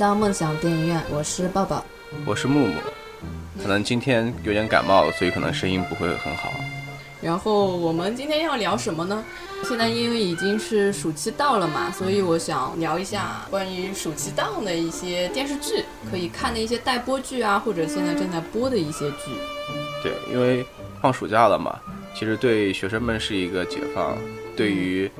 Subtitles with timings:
[0.00, 1.84] 到梦想电影院，我是抱抱。
[2.24, 2.74] 我是木木，
[3.62, 6.50] 可能今天有点感冒，所以可能声音不会很好。
[7.20, 9.22] 然后我们今天要聊什么呢？
[9.62, 19.26] 现在因为已经是暑期到了嘛，所以我想聊一下关于暑期档的一些电视剧，可以看的一些待播剧啊，或者现在正在播的一些剧。
[20.02, 20.64] 对，因为
[21.02, 21.78] 放暑假了嘛，
[22.14, 24.16] 其实对学生们是一个解放，
[24.56, 25.10] 对于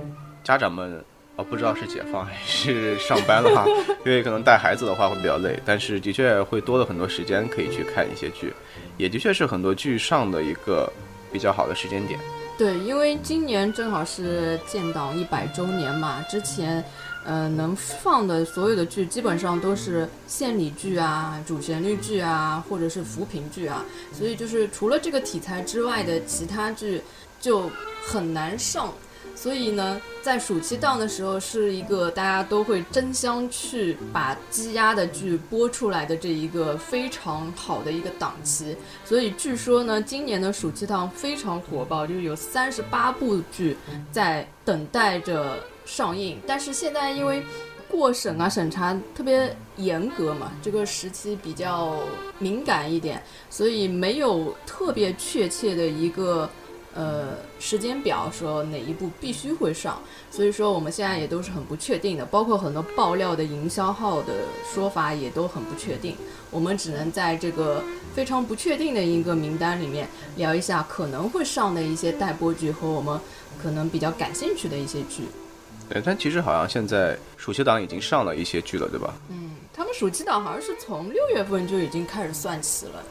[0.43, 1.05] 家长们，
[1.43, 3.65] 不知道是解放还是上班了哈，
[4.05, 8.53] 因为可能带孩子的话会比较累，但是的确会多了很多时间可以去看一些剧，
[8.97, 10.93] 也的确是很多剧上的一个
[11.33, 12.19] 比较好的时间点。
[12.59, 16.85] 对，因为今年正好是建党一百周年嘛，之前，
[17.25, 27.01] 呃，能放的所有的剧基本上都是献礼剧啊、主旋律剧啊，或者是扶贫剧啊，所以就是除了这个题材之外的其他剧
[27.41, 27.71] 就
[28.07, 28.93] 很难上。
[29.41, 38.77] 所以呢，在暑期档的时候，是一个大家都会争相去把积压的剧播出来的这一个非常好的一个档期。
[39.03, 43.79] 所以据说呢，今年的暑期档非常火爆，就是有三十八部剧
[44.13, 46.39] 在等待着上映。
[46.47, 47.43] 但是现在因为
[47.89, 51.99] 过审啊、审查特别严格嘛，这个时期比较
[52.39, 56.47] 敏感一点，所以没有特别确切的一个。
[56.93, 57.29] 呃，
[57.61, 64.35] 时间表说哪一部必须会上，所以说我们现在也都是很不确定的，包括很多爆料的营销号的
[64.75, 66.17] 说法也都很不确定。
[66.51, 67.81] 我们只能在这个
[68.13, 73.21] 非常不确定的一个名单里面聊一下可能会上的一些待播剧和我们
[73.63, 75.23] 可能比较感兴趣的一些剧。
[75.89, 79.15] 对，但其实好像现在暑期档已经上了一些剧了，对吧？
[79.29, 83.03] 嗯，他们暑期档好像是从六月份就已经开始算起了。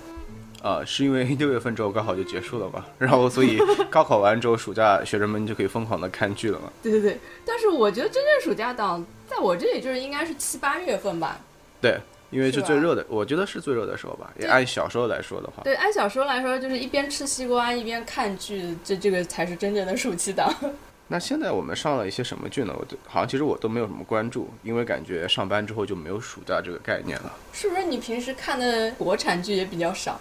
[0.62, 3.58] 啊，是因为六月份之后高考就结束了嘛，然后所以
[3.90, 6.72] 高考完之后，暑假学生们就可以疯狂的看剧了嘛。
[6.84, 11.40] 对对对，但是我觉得真正暑假档在我这里就是应该是七八月份吧。
[11.82, 11.98] 对，
[12.30, 14.34] 因为是最热的，我觉得是最热的时候吧。
[14.38, 20.54] 也按小时候来说的话，对，按小时候来说，就是一边吃西瓜一边看剧，这这个才是真正的暑期档。
[21.12, 22.76] 那现在我们上了一些什么剧呢？
[22.78, 27.34] 我好像其实我都没有什么关注，因为感觉上班之后就没有暑假这个概念了。
[27.52, 30.20] 是不是你平时看的国产剧也比较少？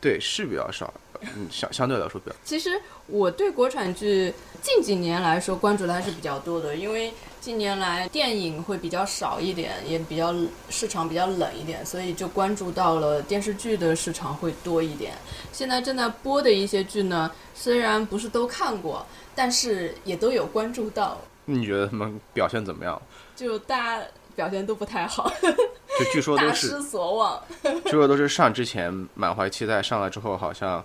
[0.00, 2.36] 对，是比较少，嗯，相相对来说比较。
[2.44, 4.32] 其实我对国产剧
[4.62, 10.34] 近几年来说关注的还是比较多的，因为近年来电影会比较少一点，也比较
[10.70, 15.14] 市场比较冷一点，所以就关注到了电视剧的市场会多一点。
[15.52, 19.04] 现在正在播的一些剧呢，虽然不是都看过，
[19.34, 21.18] 但是也都有关注到。
[21.44, 23.00] 你觉得他们表现怎么样？
[23.34, 24.06] 就大家
[24.38, 25.28] 表现都不太好。
[25.98, 27.42] 就据说都是大失所望，
[27.86, 30.82] 据说都是上之前满怀期待，上来之后好像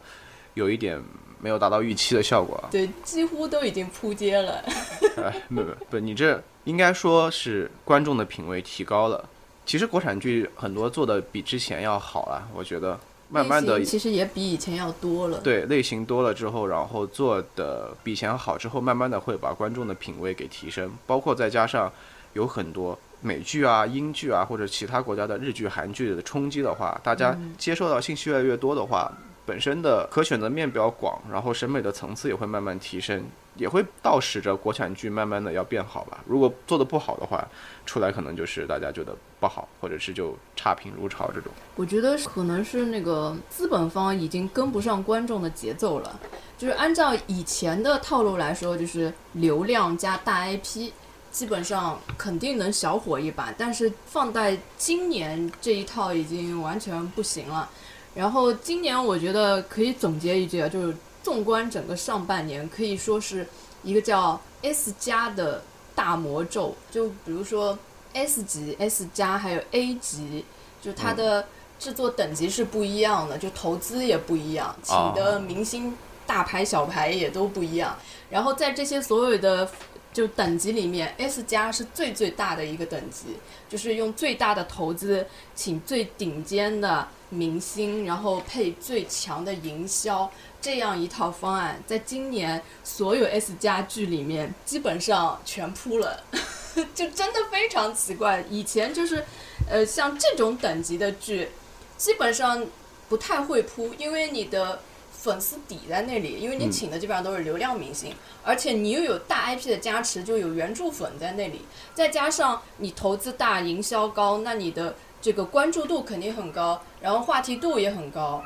[0.55, 0.99] 有一点
[1.39, 2.61] 没有达到预期的效果。
[2.71, 4.53] 对，几乎都已经扑街了。
[5.21, 9.23] 哎，没有不，你这应该说是观众的品味提高了。
[9.67, 12.99] 其实国产剧很多做的比之前要好了，我觉得
[13.29, 15.37] 慢慢的其实也比以前要多了。
[15.43, 21.93] 对，类型多了之后，然后做的比以前好之后，慢慢的会把观众的品味给提升，包括再加上
[22.33, 22.97] 有很多。
[23.23, 29.11] 美剧啊、英剧啊，或者其他国家的日剧、韩剧的冲击的话，大家接受到信息越来越多的话，
[29.45, 33.23] 本身的可选择面比较广，然后审美的层次也会慢慢提升，
[33.55, 36.19] 也会倒使着国产剧慢慢的要变好吧。
[36.27, 37.47] 如果做的不好的话，
[37.85, 41.49] 出来可能就是大家觉得不好，或者是就差评如潮这种。
[41.77, 46.19] 我觉得可能是那个资本方已经跟不上观众的节奏了，
[46.57, 50.91] 就是按照以前的套路来说，就是流量加大 IP。
[51.33, 57.67] 基本上肯定能小火一把，但是放在今年这一套已经完全不行了。
[58.13, 63.45] 然后今年我觉得可以总结一句啊，就是纵观整个上半年，可以说是
[63.81, 65.63] 一个叫 S 加的
[65.95, 66.75] 大魔咒。
[66.91, 67.75] 就比如说
[68.13, 70.45] S 级、S 加还有 A 级，
[70.83, 71.43] 就它的
[71.79, 75.97] 制作等级是不一样的，就投资也不一样，请的明星
[76.27, 77.97] 大牌小牌也都不一样。
[78.29, 79.67] 然后在这些所有的。
[80.13, 83.35] 就等级里面，S 加是最最大的一个等级，
[83.67, 85.25] 就是用最大的投资
[85.55, 90.31] 请最顶尖的明星，然后配最强的营销，
[90.61, 96.23] 这样一套方案，在今年所有 S 加剧里面基本上全扑了，
[96.93, 98.45] 就真的非常奇怪。
[98.49, 99.25] 以前就是，
[99.67, 101.49] 呃，像这种等级的剧，
[101.97, 102.63] 基本上
[103.09, 104.79] 不太会扑，因为你的。
[105.23, 111.61] 粉丝底在那里，因为你请的基本上都是流量明星，而且你又有大 IP 的加持，就有原著粉在那里，
[111.93, 118.43] 再加上你投资大、营销高，那你的这个关注度肯定很高，然后话题度也很高。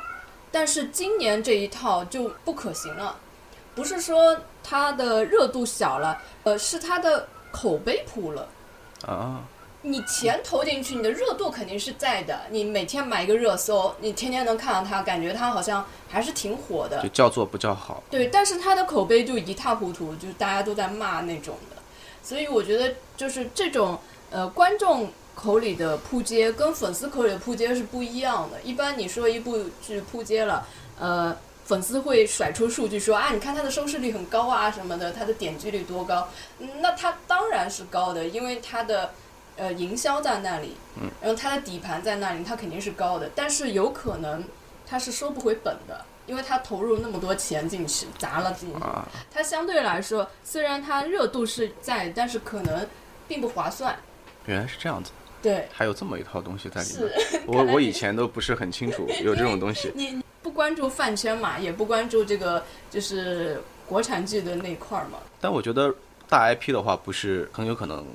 [0.52, 3.18] 但是今年这一套就不可行了，
[3.74, 8.48] 不是说它的热度小了，呃，是它的口碑扑了
[9.08, 9.42] 啊。
[9.88, 12.42] 你钱投进去，你的热度肯定是在的。
[12.50, 17.08] 你每天买一个热搜，你天天能看到它，感觉它好像还是挺火的就。
[17.10, 18.04] 叫做不叫好。
[18.12, 21.78] 对，但是它的口碑就一塌糊涂，就是大家都在骂那种的。
[22.22, 23.98] 所以我觉得就是这种
[24.30, 28.60] 呃观众口里的扑街跟粉丝口里的扑街是不一样的。
[28.64, 30.68] 一般你说一部剧扑街了，
[31.00, 31.34] 呃，
[31.64, 36.28] 粉丝会甩出数据说啊，你看它的收视率很高啊什么的，它的点击率多高，
[36.60, 39.12] 嗯那它当然是高的，因为它的
[39.58, 44.44] 呃营销在那里，嗯，然后它的底盘在那里，它肯定是高的，但是有可能
[44.86, 46.06] 它是收不回本的。
[46.28, 52.86] 因为它投入那么多钱进去，砸了进去，啊，它相对来说，虽然它热度是在，但是可能
[53.30, 53.98] 并不划算。
[54.46, 55.12] 原来是这样子，
[55.42, 57.44] 对，还有这么一套东西在里面。
[57.48, 59.90] 我 我以前都不是很清楚有这种东西。
[59.96, 62.62] 你不关注饭圈嘛，也不关注这个
[62.92, 65.20] 就是国产剧的那块儿嘛。
[65.40, 65.96] 但我觉得
[66.28, 68.06] 大 IP 的话，不是很有可能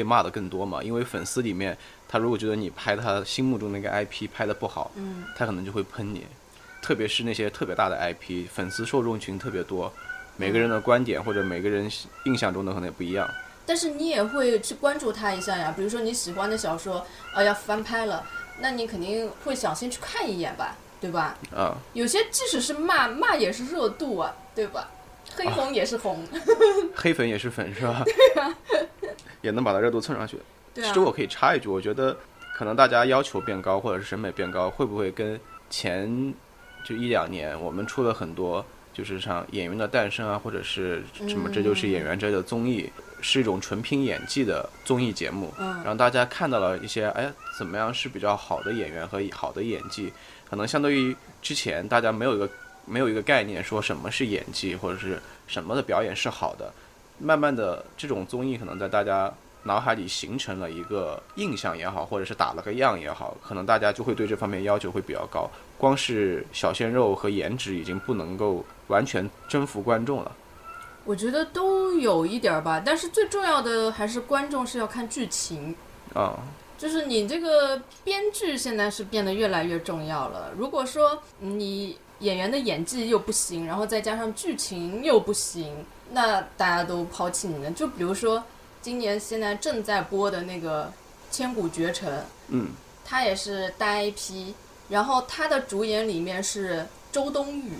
[0.00, 0.82] 被骂的更多嘛？
[0.82, 1.76] 因为粉丝里面，
[2.08, 6.26] 他如果觉得你拍他心目中那个 IP 拍的不好，嗯，他可能就会喷你。
[6.80, 9.92] 特别是那些特别大的 IP，粉丝受众群特别多，
[10.38, 11.90] 每个人的观点或者每个人
[12.24, 13.28] 印象中的可能也不一样。
[13.66, 15.70] 但是你也会去关注他一下呀。
[15.76, 17.04] 比如说你喜欢的小说
[17.34, 18.24] 啊要翻拍了，
[18.60, 21.36] 那你肯定会想先去看一眼吧，对吧？
[21.54, 24.88] 啊、有些即使是骂骂也是热度啊，对吧？
[25.44, 26.22] 黑红也是红，
[26.94, 28.04] 黑粉也是粉是吧？
[29.42, 30.38] 也能把它热度蹭上去。
[30.74, 30.88] 对啊。
[30.88, 31.00] 其实。
[31.00, 32.16] 我可以插一句，我觉得
[32.54, 35.40] 可能大家要求变高，或者是审美变高，会不会跟
[35.70, 36.34] 前
[36.84, 42.90] 就一两年我们出了很多，就是像《演员的诞生》啊，或者是什么《这就是演员》这类的综艺，
[43.20, 45.80] 是一种纯拼演技的综艺节目，嗯。
[45.84, 50.12] 让大家看到了一些哎怎么样是比较好的演员和好的演技，
[50.48, 52.48] 可能相对于之前大家没有一个
[52.84, 56.72] 没有一个概念说什么是演技或者是什么的表演是好的，
[57.18, 59.32] 慢慢的这种综艺可能在大家
[59.64, 65.50] 脑海里形成了一个印象也好，或者是打了个样也好，可能大家就会对这方面要求会比较高。
[65.76, 70.32] 光是小鲜肉和颜值已经不能够完全征服观众了。
[71.04, 75.74] 我觉得都有一点儿吧，但是最重要的还是观众是要看剧情。
[76.14, 76.38] 啊、
[76.76, 80.50] 就是你这个编剧现在是变得越来越重要了。
[80.56, 87.70] 如果说你演员的演技又不行，然后再加上剧情又不行，那大家都抛弃你了。
[87.72, 88.42] 就比如说
[88.80, 90.84] 今年现在正在播的那个
[91.30, 92.18] 《千古绝尘》，
[92.48, 92.68] 嗯，
[93.04, 94.54] 它也是大 IP，
[94.88, 97.72] 然后它的主演里面是周冬雨，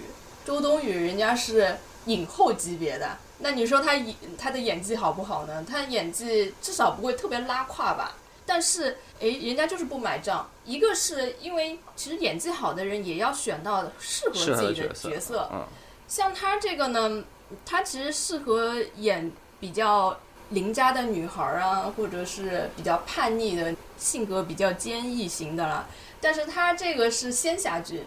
[0.45, 1.77] 周冬雨人家是
[2.07, 5.65] 影后级别的，那你说她演她的演技好不好呢？
[5.69, 8.17] 她演技至少不会特别拉胯吧？
[8.53, 10.51] 但是诶，人家就是不买账。
[10.65, 15.65] 一个是因为其实演技好的人也要选到适合自己的角色角色，嗯，
[16.09, 17.23] 像他这个呢，
[17.65, 19.31] 他其实适合演
[19.61, 20.19] 比较
[20.49, 25.87] 邻家的女孩儿啊，或者是比较叛逆的性格比较坚毅型的啦。
[26.21, 28.03] 但是他这个是仙侠剧，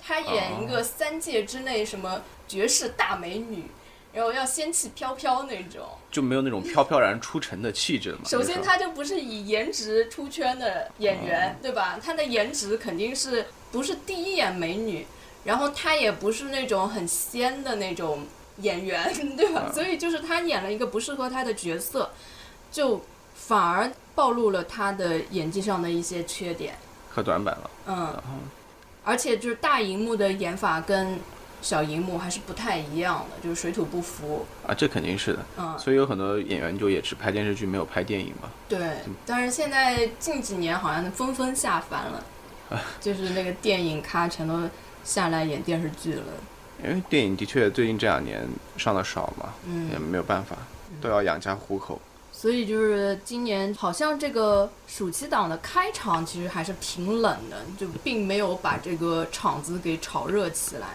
[0.00, 3.66] 他演一个三界之内什么绝世大美女，
[4.14, 5.86] 然后要仙气飘飘那种。
[6.12, 8.24] 就没有那种飘飘然出尘的气质了嘛。
[8.28, 11.98] 首先，就是她就不是以颜值出圈的演员，对吧？
[12.04, 15.06] 他的颜值肯定是不是第一眼美女，
[15.42, 18.24] 然后他也不是那种很仙的那种
[18.58, 19.72] 演员， 对吧？
[19.72, 22.10] 所以就是他演了一个不适合他的角色，
[22.70, 23.02] 就
[23.34, 26.74] 反而暴露了他的演技上的一些缺点。
[27.10, 27.70] 和短板了。
[27.86, 28.14] 嗯，
[29.02, 31.18] 而且就是大荧幕的演法跟
[31.62, 34.44] 小荧幕还是不太一样的，就是水土不服。
[34.66, 35.38] 啊，这肯定是的。
[35.56, 38.50] 嗯，所以有很多演员就也只拍电视剧，没有拍电影嘛。
[38.68, 42.24] 对，但是现在近几年好像纷纷下凡了，
[42.70, 44.68] 啊 就是那个电影咖全都
[45.04, 46.24] 下来演电视剧了。
[46.82, 48.44] 因为电影的确最近这两年
[48.76, 50.56] 上的少嘛，嗯也嗯，没有办法，
[51.00, 52.00] 都要养家糊口。
[52.32, 60.88] 所以就是今年好像这个暑期档的开场其实还是挺冷的，就并没有把这个场子给炒热起来。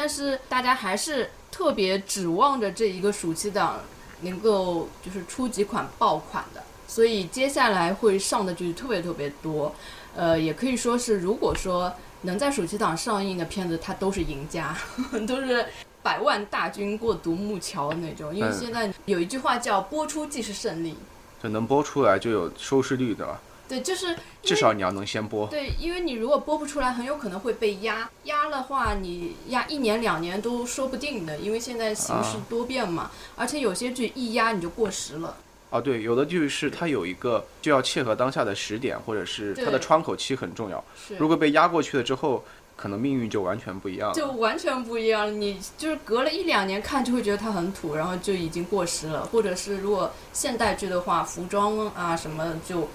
[0.00, 3.78] 但是大家还是特别指望着这一个暑期档
[4.22, 9.74] 能够就是出几款爆款的，所以接下来会上的剧特别特别多。
[10.16, 11.92] 呃，也可以说是，如果说
[12.22, 14.74] 能在暑期档上映的片子，它都是赢家，
[15.28, 15.66] 都是
[16.02, 18.34] 百万大军过独木桥那种。
[18.34, 20.96] 因为嗯现在有一句话叫“播出即是胜利
[21.42, 23.38] 就能播出来就有收视率的吧，”，
[23.70, 25.46] 对，就是至少你要能先播。
[25.46, 35.36] 对，因为你如果播不出来，很有可能会被压，压的话你压一年两年都说不定的，因为现在形势啊多变嘛，而且有些剧一压你就过时了。
[35.70, 40.84] 啊，对，有的剧是它有一个就要切合当下的时点，或者是它的窗口期很重要。
[41.06, 44.14] 是，如果被压过去了之后，可能命运就完全不一样了。
[44.16, 45.30] 就完全不一样了。
[45.30, 49.24] 你就是隔了一两年看，就会觉得它很土，然后就已经过时了。
[49.26, 52.88] 或者是如果现代剧的话，服装啊什么就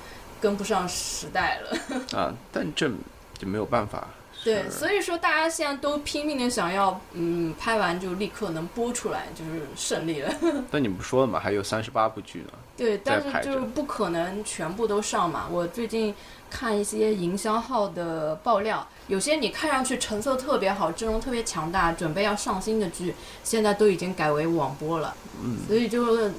[0.45, 1.99] 跟不上时代了。
[2.15, 2.87] 啊，但这
[3.35, 4.07] 就没有办法。
[4.43, 10.31] 对，所以说大家现在都拼命的想要，嗯，拍完就立刻能播出来，就是胜利了。
[10.69, 12.51] 但你不说了嘛，还有三十八部剧呢。
[12.77, 15.47] 对，但是就是不可能全部都上嘛。
[15.49, 16.13] 我最近
[16.47, 25.15] 看一些营销号的爆料，有些你看上去成色特别好、阵容特别强大、准备要上新的剧，现在都已经改为网播了。
[25.43, 26.29] 嗯，所以就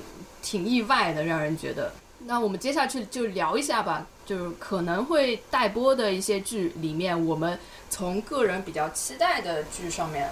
[0.40, 1.90] 挺意外的，让人觉得。
[2.28, 7.56] 那我们接下去就聊一下吧，就是可能会待播的一些剧里面，我们
[7.88, 10.28] 从个人比较期待的剧上面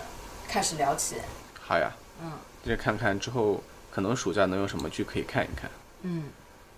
[0.48, 1.16] 开始聊起。
[1.60, 2.32] 好呀，嗯
[2.64, 5.70] 就看看之后可能暑假能有什么剧可以看一看。
[6.02, 6.24] 嗯，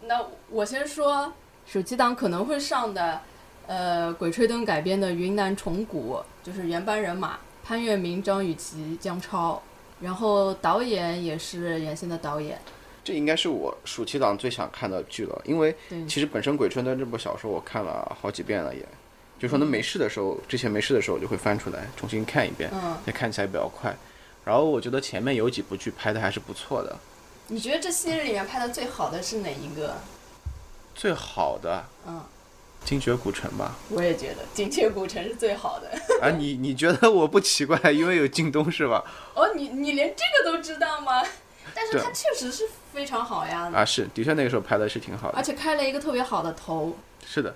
[0.03, 1.33] 那我先说
[1.67, 3.21] 暑期档可能会上的，
[3.67, 6.15] 呃，《鬼吹灯》改编的《云南虫谷》，
[6.47, 9.63] 就是原班人马潘粤明、张雨绮、姜超，
[9.99, 12.61] 然后导演也是原先的导演。
[13.07, 15.73] 这应该是我暑期档最想看的剧了，因为，
[16.09, 18.85] 其实本身《鬼吹灯》这部小说我看了好几遍了也，
[19.39, 23.97] 就说能没事的时候，之前没事的时候就会翻出来重新看一遍，嗯，也看起来比较快。
[24.45, 26.99] 然后我觉得前面有几部剧拍的还是不错的，
[27.47, 29.95] 你觉得这系列里面拍的最好的是哪一个？
[30.93, 32.21] 最好的嗯。
[32.89, 33.77] 《精绝古城》吧。
[33.89, 35.91] 我也觉得《精绝古城》是最好的。
[36.21, 39.05] 啊，你你觉得我不奇怪，因为有靳东是吧？
[39.35, 41.23] 哦，你你连这个都知道吗？
[41.75, 45.43] 但是对它确实是非常好呀，啊，是，的确那个时候拍的是挺好的而。
[45.43, 46.97] 且开了一个特别好的头。
[47.27, 47.55] 是的，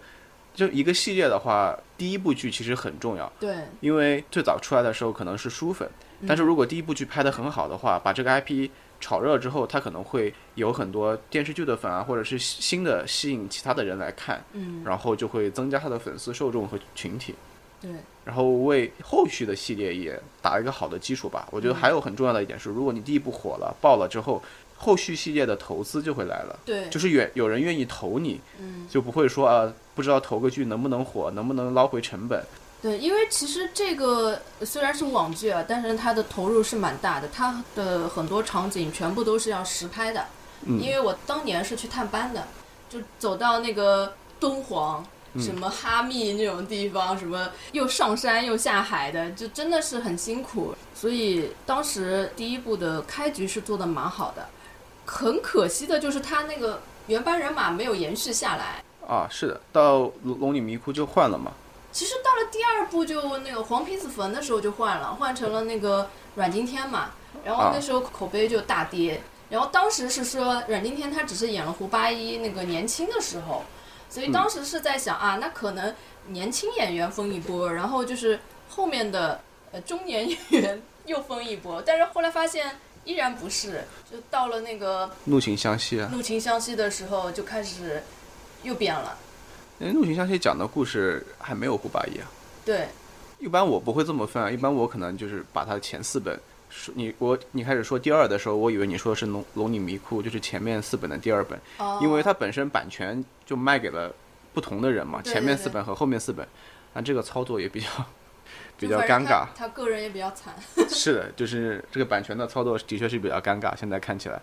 [0.55, 5.89] 就一个系列的话，第一部剧其实很重要，对，因为最早出来的时候可能是书粉，
[6.29, 8.69] 但是如果第一部剧拍得很好的话，把这个 IP
[9.01, 17.35] 炒热之后，它可能会有很多电视剧的粉啊，或者是新的吸引其他的人来看，嗯，然后就会增加它的粉丝受众和群体。
[17.81, 17.91] 对，
[18.27, 21.49] 然后为后续的系列也打一个好的基础吧。
[21.51, 24.43] 我觉得还有很重要的一点是，如果你第一部火了、爆了之后，
[24.83, 32.43] 后续系列的投资就会来了，对，就是愿有人愿意投你，嗯，就不会说啊，不知道投个剧能不能火，能不能捞回成本。
[32.81, 40.25] 对，因为其实这个虽然是网剧啊，但是它的投入是蛮大的，它的很多场景全部都是要实拍的。
[40.65, 42.49] 嗯因为我当年是去探班的，
[42.89, 45.05] 就走到那个敦煌。
[45.05, 50.75] 嗯什么哈密那种地方，什么又上山又下海的，就真的是很辛苦。
[50.93, 54.49] 所以当时第一部的开局是做的蛮好的，
[55.11, 58.85] 很可惜的就是他那个原班人马没有延续下来。
[59.05, 61.51] 啊，是的，到龙龙里迷窟就换了嘛。
[61.91, 67.11] 其实到了第二部就那个黄皮子坟的时候就换了，换成了那个阮经天嘛，
[67.45, 69.21] 然后啊那时候口碑就大跌。
[69.51, 73.65] 然后当时是说阮经天他只是演了胡八一那个年轻的时候，
[74.09, 75.93] 所以当时是在想、啊，那可能
[76.29, 78.39] 年轻演员封一波，然后就是
[78.69, 79.41] 后面的
[79.73, 88.03] 呃中年 演员又封一波，但是后来发现依然不是，就到了那个怒晴湘西啊，怒晴湘西的时候就开始
[88.63, 89.17] 又变了，
[89.79, 92.31] 因为怒晴湘西讲的故事还没有胡八一啊。
[92.65, 92.89] 对，
[93.39, 96.39] 一般我不会这么分啊，一般我可能就是把它前四本。
[96.69, 104.15] 说你我你开始说第二的时候，我以为你说的是龙龙女迷窟，就是前面四本的第二本，哦因为它本身版权就卖给了
[104.55, 106.47] 不同的人嘛，对前面四本和后面四本，
[106.93, 107.89] 那，这个操作也比较
[108.81, 109.47] 比较尴尬。
[109.55, 110.55] 他个人也比较惨。
[110.89, 114.41] 是的，就是这个版权的操作的确是比较尴尬，现在看起来。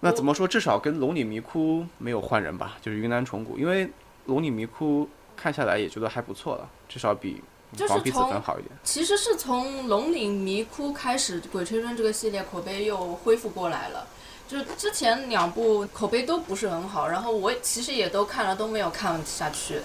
[0.00, 0.46] 那怎么说？
[0.46, 3.88] 至少跟龙岭迷窟没有换人吧，就是云南虫谷，因为
[4.26, 7.42] 龙岭迷窟看下来也觉得还不错了，至少比
[7.76, 8.74] 就是黄皮子从坟好一点。
[8.82, 14.06] 其实是从《龙岭迷窟》开始，《鬼吹灯》这个系列口碑又恢复过来了。
[14.48, 19.80] 就是之前两部口碑都不是很好，然后我其实也都看了，都没有看下去，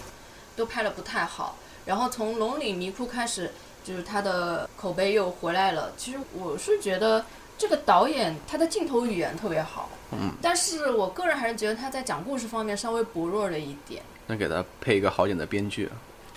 [0.56, 1.56] 都拍的不太好。
[1.86, 3.52] 然后从《龙岭迷窟》开始，
[3.88, 5.94] 就是他的口碑又回来了。
[5.96, 7.24] 其实我是觉得
[7.58, 14.04] 这个导演他的镜头语言特别好，嗯，但是我个人还是觉得他在讲故事方面稍微薄弱了一点。
[14.26, 15.90] 那给他配一个好点的编剧。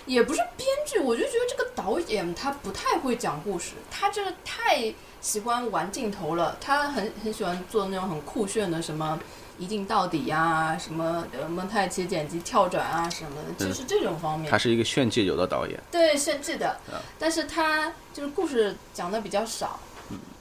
[0.07, 9.21] 也不是编剧，我就觉得这个导演他不太会讲故事，他这个太喜欢玩镜头了，他很很喜欢做那种很酷炫的什么
[9.61, 14.57] 一镜到底呀、什么呃蒙太奇剪辑跳转啊什么的，嗯就是这种方面他。
[14.57, 15.79] 是一个炫技流的导演。
[15.91, 19.79] 对，炫技的啊，但是他就是故事讲的比较少，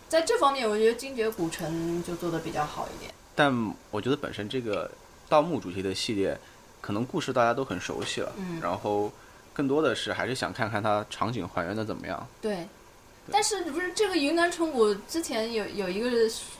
[0.07, 1.69] 在这方面我觉得《精绝古城》
[2.07, 3.13] 就做的比较好一点。
[3.35, 3.53] 但
[3.91, 4.89] 我觉得本身这个
[5.27, 6.37] 盗墓主题的系列，
[6.79, 9.11] 可能故事大家都很熟悉了，嗯然后
[9.53, 12.27] 更多的是还是想看看它场景还原的怎么样。
[12.41, 12.65] 对，
[13.31, 16.09] 但是不是这个云南虫谷之前有有一个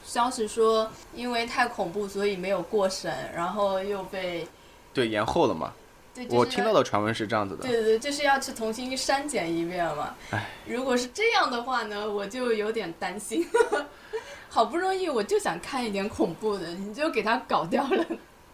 [0.06, 4.48] 消息说，因为太恐怖，所以没有过审，然后又被
[4.94, 5.74] 对，延后了嘛？
[6.14, 7.64] 对，就是我听到的传闻是这样子的。
[7.64, 10.16] 对对对，就是要去重新删减一遍嘛。
[10.32, 13.46] 唉，如果是这样的话呢，我就有点担心。
[14.50, 18.06] 好不容易我就想看一点恐怖的，你就给它搞掉了。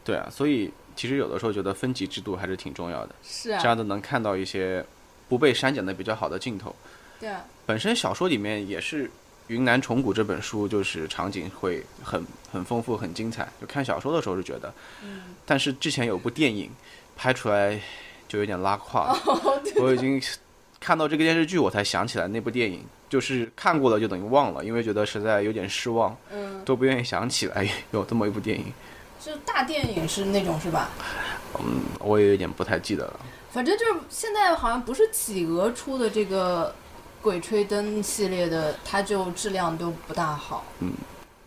[0.03, 4.85] 对啊，所以其实有的时候觉得分级制度还是挺重要的，是啊，这样子能看到一些
[5.29, 6.75] 不被删减的比较好的镜头。
[7.19, 9.07] 对啊，本身小说里面也是
[9.47, 13.47] 《云南虫谷》这本书，就是场景会很很丰富、很精彩。
[13.59, 16.69] 就看小说的时候是觉得，嗯，但是之前有部电影
[17.15, 17.79] 拍出来
[18.27, 19.19] 就有点拉胯了。
[19.25, 20.21] 哦我已经
[20.79, 28.71] 看到这个电视剧，我才想起来那部电影，就是看过了就等于忘了，因为觉得实在有点失望，嗯，都不愿意想起来 有这么一部电影。
[29.19, 30.89] 就大电影是那种是吧？
[31.59, 33.19] 嗯，我也有点不太记得了。
[33.51, 36.69] 反正就是现在好像不是企鹅出的这个
[37.25, 40.63] 《鬼吹灯》系列的，它就质量都不大好。
[40.79, 40.93] 嗯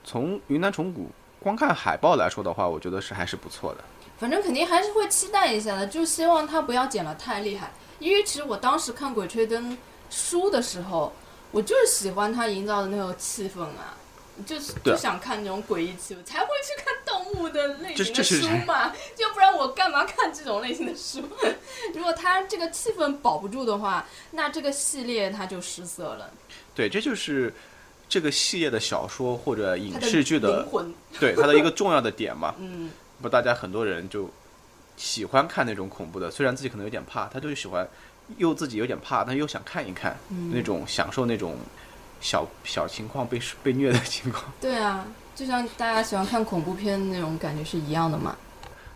[0.02, 1.08] 从云南虫谷
[1.38, 3.84] 光看海报来说的话，我觉得是还是不错的。
[4.18, 7.70] 反正肯定还是会期待一下的，就希望它不要剪得太厉害。
[8.00, 9.70] 因为其实我当时看《鬼吹灯》
[10.10, 11.12] 书的时候，
[11.52, 13.94] 我就是喜欢它营造的那个气氛啊，
[14.46, 21.22] 就是就想看那种诡异气氛，才会去看动物的类型的书嘛，要不然我干嘛看这种类型的书？
[21.94, 26.30] 如果它这个气氛保不住的话，那这个系列它就失色了，
[26.74, 27.52] 对，这就是
[28.08, 32.54] 这个系列的小说或者影视剧的灵魂， 对它的一个重要的点嘛。
[32.60, 32.90] 嗯，
[33.20, 34.30] 不，大家很多人就
[34.96, 37.88] 喜欢看那种恐怖的，虽然自己可能有点怕，他就是喜欢
[38.36, 41.56] 又自己有点怕，但又想看一看、嗯那种享受那种
[42.20, 44.44] 小小情况被被虐的情况。
[44.60, 48.36] 对啊，就像大家喜欢看恐怖片那种感觉是一样的嘛。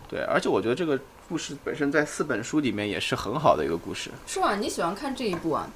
[0.09, 4.11] 对，而且我觉得这个故事本身在四本书里面也是很好的一个故事。
[4.27, 5.67] 是啊，你喜欢看这一部啊？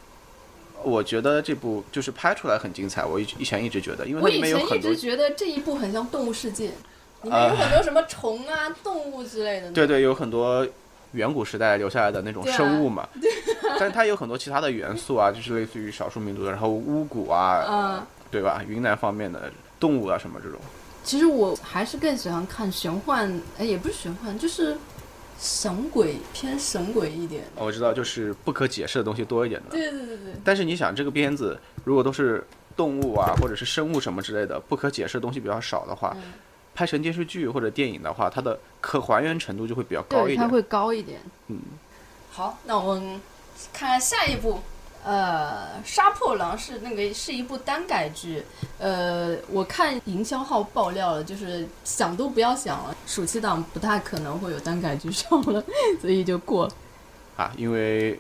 [0.84, 6.68] 我觉得这部就是拍出来很精彩，我一以前一直觉得，因为里我以面有很多前一直，觉得这一部很像《动物世界》，
[7.24, 9.72] 里面有很多什么虫啊、动物之类的。
[9.72, 10.68] 对对，有很多
[11.14, 13.08] 远古时代留下来的那种生物嘛，
[13.80, 18.64] 但是它有很多其他的元素啊，就是类似于少数民族的，然后巫蛊啊，嗯，对吧？
[18.68, 20.60] 云南方面的动物啊什么这种。
[21.04, 24.76] 其实我还是更喜欢看玄幻，哎，也不是玄幻，就是
[25.40, 27.44] 神鬼偏神鬼一点。
[27.56, 29.72] 我知道，就是不可解释的东西多一点的。
[29.72, 36.34] 对对对对，但是你想，这个片子如果都是动物啊，或者是生物什么之类的，不可解释的东西比较少的话，嗯
[36.78, 40.38] 拍成电视剧或者电影的话，它的可还原程度就会比较高，一点。
[40.38, 41.20] 它会高一点。
[41.48, 41.58] 嗯，
[42.30, 43.20] 好，那我们
[43.74, 44.62] 看看下一部。
[45.04, 48.44] 呃，《杀破狼》是那个是一部单改剧，
[48.78, 55.64] 呃，我看营销号爆料了，就是想都不要想了，暑期档不太可能会有单改剧上了，
[56.02, 56.74] 所以就过了。
[57.38, 58.20] 啊，因为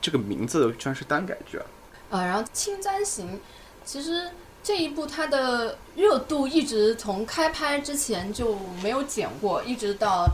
[0.00, 1.64] 这个名字居然是单改剧啊。
[2.10, 3.36] 呃，然后《青簪行》，
[3.84, 4.28] 其实
[4.64, 10.26] 这一部它的热度一直从开拍之前就没有减过，一直到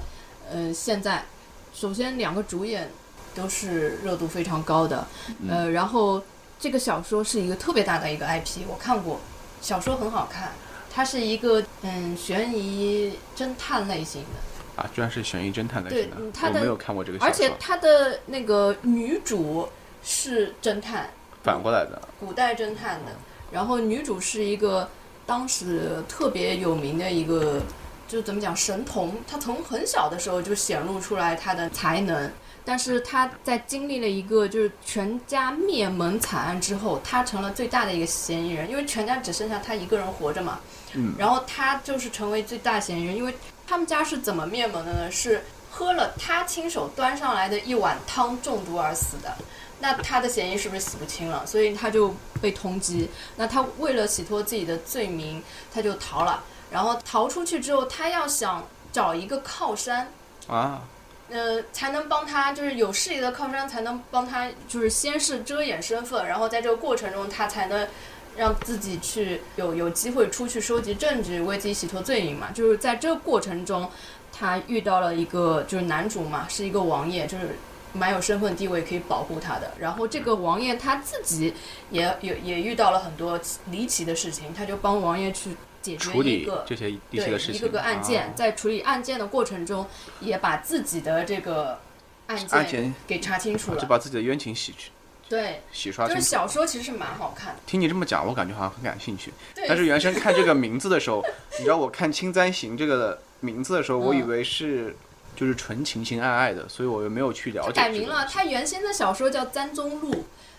[0.48, 1.24] 呃现在。
[1.72, 2.90] 首先，两个主演
[3.34, 5.06] 都是热度非常高的，
[5.48, 6.22] 呃，然后
[6.58, 9.20] 这个小说是一个特别大的一个 IP，我看过，
[9.60, 10.52] 小说很好看，
[10.92, 14.82] 它是一个嗯悬疑侦探类型的。
[14.82, 19.68] 啊，居然是悬疑侦探类型的，嗯它的我没有看过这个小说，而且它的那个女主
[20.02, 21.08] 是侦探，
[21.42, 22.02] 反过来的。
[22.18, 23.12] 古代侦探的，
[23.50, 24.88] 然后女主是一个
[25.26, 27.60] 当时特别有名的一个，
[28.08, 32.30] 就怎么讲神童，她从很小的时候就显露出来她的才能，
[32.64, 40.60] 但是她在经历了一个就是全家灭门惨案之后，她成了最大的一个嫌疑人，因为全家只剩下她一个人活着嘛，
[40.94, 43.34] 嗯，然后她就是成为最大嫌疑人，因为
[43.66, 45.10] 他们家是怎么灭门的呢？
[45.10, 49.32] 是喝了她亲手端上来的一碗汤中毒而死的。
[49.80, 51.44] 那他的嫌疑是不是洗不清了？
[51.46, 53.08] 所以他就被通缉。
[53.36, 56.44] 那他为了洗脱自己的罪名，他就逃了。
[56.70, 60.06] 然后逃出去之后，他要想找一个靠山，
[60.46, 60.82] 啊，
[61.30, 67.88] 呃，才能帮他，就是有势力的靠山才能帮他，就是先是遮掩身份，然后在这个过程中，他才能
[68.36, 72.50] 让自己去有有机会出去收集证据，为自己洗脱罪名嘛。
[72.52, 73.90] 就是在这个过程中，
[74.32, 77.56] 他遇到了一个就是男主嘛，是一个王爷，就是
[77.92, 79.72] 蛮有身份地位可以保护他的。
[79.78, 81.54] 然后这个王爷他自己
[81.90, 89.86] 也也也遇到了很多离奇的事情，他就帮王爷去解决一个这些离奇对的事情，一个个案件，啊在处理案件的过程中，
[90.20, 91.78] 也把自己的这个
[92.26, 93.80] 案件给查清楚了。
[93.80, 94.90] 就把自己的冤情洗去
[95.28, 96.08] 对，洗刷。
[96.08, 97.60] 就是小说其实是蛮好看的。
[97.64, 99.32] 听你这么讲，我感觉好像很感兴趣。
[99.54, 101.24] 对，但是原生 看这个名字的时候，
[101.58, 104.96] 你知道我看《青簪行》这个名字的时候，我以嗯为是
[105.40, 107.80] 就是纯情情爱爱的，所以我又没有去了他解。
[107.80, 108.26] 改名了，。
[108.26, 110.12] 他原先的小说叫《簪中录》。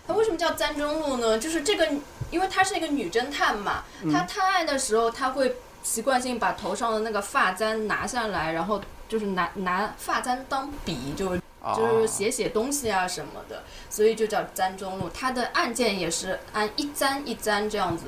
[0.07, 1.37] 他为什么叫簪中录呢？
[1.37, 1.87] 就是这个，
[2.31, 11.37] 因为她是一个女侦探嘛，嗯她探案的时候，她会习惯性把头上的那个发簪拿下来，然后就是拿拿发簪当笔，就
[11.75, 15.07] 就是写写东西啊什么的，所以就叫簪中录。
[15.13, 18.05] 它的案件也是按一簪一簪这样子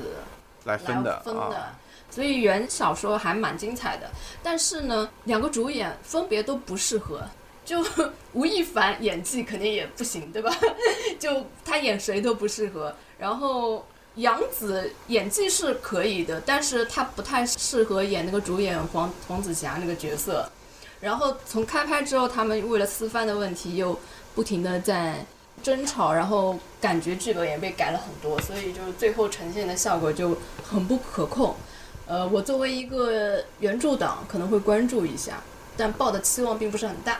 [0.64, 1.40] 来来分的分的。
[1.40, 1.78] 啊，
[2.14, 4.08] 所以原小说还蛮精彩的。
[4.42, 7.22] 但是呢，两个主演分别都不适合。
[7.64, 7.82] 就
[8.34, 10.54] 吴亦凡演技肯定也不行，对吧？
[11.18, 12.94] 就他演谁都不适合。
[13.18, 13.84] 然后
[14.16, 20.46] 杨紫演技是可以的，但是她不太适合演那个主演黄黄子霞那个角色。
[21.00, 23.98] 然后从开拍之后，他们为了私翻的问题又
[24.34, 25.24] 不停的在
[25.62, 31.54] 争吵，然后感觉剧本也被改了很多，所以就最后呈现的效果就很不可控。
[32.06, 35.42] 呃，我作为一个原著党，可能会关注一下。
[35.76, 37.18] 但抱的期望并不是很大。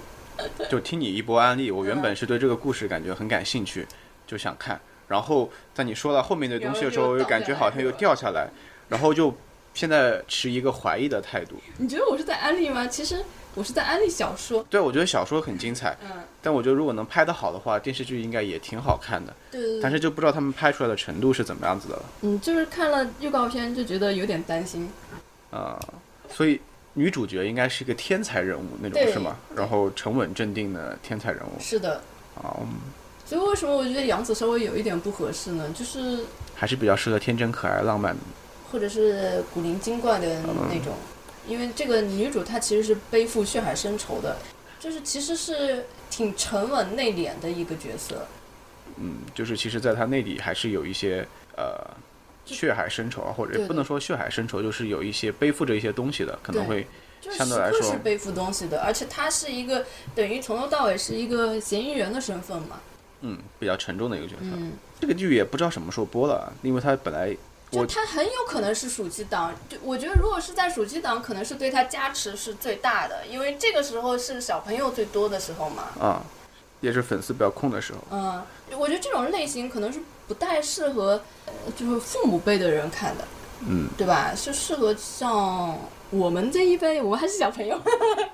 [0.68, 3.86] 就听你一波安利，我原本是对这个故事感觉很感兴趣，
[4.26, 4.78] 就想看。
[5.08, 8.48] 然后在你说到后面的东西的时候，又感觉好像又掉下来，
[8.88, 9.34] 然后就
[9.78, 11.54] 现在持一个怀疑的态度。
[11.76, 12.84] 你觉得我是在安利吗？
[12.88, 14.66] 其实我是在安利小说。
[14.68, 15.96] 对，我觉得小说很精彩。
[16.02, 16.10] 嗯。
[16.42, 19.32] 但我觉得如果能拍得好的话，电视剧应该也挺好看的。
[19.52, 19.80] 对。
[19.80, 22.02] 但是就不知道他们拍出来的程度是怎么样子的了。
[22.22, 24.90] 嗯，就是看了预告片就觉得有点担心。
[25.52, 25.78] 啊，
[26.28, 26.60] 所以。
[26.94, 29.36] 女主角应该是一个天才人物那种是吗？
[29.54, 31.60] 然后沉稳镇定的天才人物。
[31.60, 32.00] 是的。
[32.34, 32.58] 啊，
[33.24, 35.70] 所以为什么我觉得杨紫稍微有一点不合适呢？
[35.72, 36.24] 就是
[36.56, 38.16] 还是比较适合天真可爱、浪漫，
[38.70, 40.94] 或者是古灵精怪的那种。
[41.46, 44.36] 因为这个女主她其实是背负血海深仇的，
[44.78, 48.26] 就是其实是挺沉稳内敛的一个角色。
[48.96, 51.26] 嗯，就是其实，在她内里还是有一些
[51.56, 51.78] 呃。
[52.50, 56.86] 血海深仇啊，或者不能说血海深仇，就是有一些背负着一些东西的，可能会
[57.20, 62.80] 相对来说是背负东西的，而且她是一个等于从头到尾是一个嫌疑人的身份嘛。
[63.20, 64.46] 嗯，比较沉重的一个角色。
[64.98, 67.36] 这个剧也不知道什么时候播了，因为它本来
[67.70, 69.54] 就他很有可能是暑期档。
[69.68, 75.84] 就我觉得，如果是在暑期档，可能是对他加持是最大的，因为这个时候是小朋友最多的时候嘛。
[76.00, 76.22] 啊，
[76.80, 77.98] 也是粉丝比较空的时候。
[78.10, 78.42] 嗯，
[78.78, 80.00] 我觉得这种类型可能是。
[80.28, 81.18] 不太适合，
[81.74, 83.24] 就是父母辈的人看的，
[83.66, 84.34] 嗯，对吧？
[84.36, 85.74] 是适合像
[86.10, 87.74] 我们这一辈，我们还是小朋友，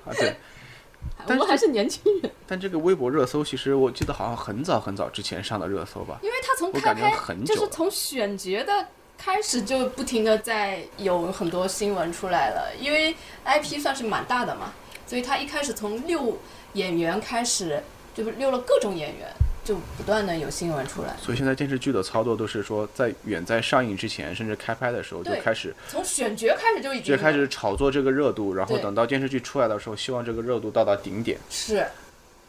[0.05, 0.37] 啊对，
[1.29, 2.29] 我们还是年轻人。
[2.49, 6.18] 但这个微博热搜，其实我记得好像很早很早之前上的热搜吧？
[6.20, 7.16] 因为他从开拍
[7.47, 14.72] 就是从选角的开始就不停的在有很多新闻出来了，因为 IP 算是蛮大的嘛，
[15.07, 16.38] 所以他一开始从六
[16.74, 17.83] 演员开始，
[18.14, 19.29] 就是溜了各种演员。
[19.64, 31.38] 就不断的有新闻出来，所以现在电视剧的操作都是说，在远在上映之前，甚至开拍的时候就开始从选角开始就已经就开始炒作这个热度，然后等到电视剧出来的时候，希望这个热度到达顶点。
[31.48, 31.87] 是，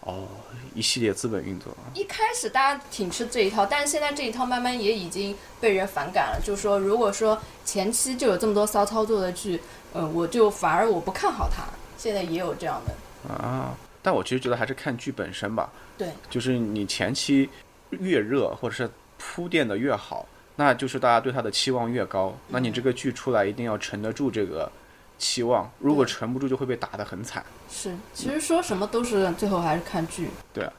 [0.05, 0.27] 哦，
[0.73, 1.75] 一系列资本运作。
[1.93, 6.39] 一开始大家挺吃这一套，但是现在这一套慢慢也已经被人反感了。
[6.43, 9.59] 就是说，如果说前期就有这么多骚操作的剧，
[9.93, 11.63] 嗯，我就反而我不看好它。
[11.97, 13.75] 现在也有这样的啊。
[14.03, 17.49] 但我其实觉得还是看剧本身吧，对，就是你前期
[17.89, 18.87] 越热或者是
[19.17, 24.71] 铺垫的越好，那就是大家对它的期望越高，那你这个剧出来一定要沉得住这个
[25.17, 27.43] 期望，如果沉不住就会被打得很惨。
[27.69, 30.29] 是，其实说什么都是最后还是看剧。
[30.53, 30.73] 对啊，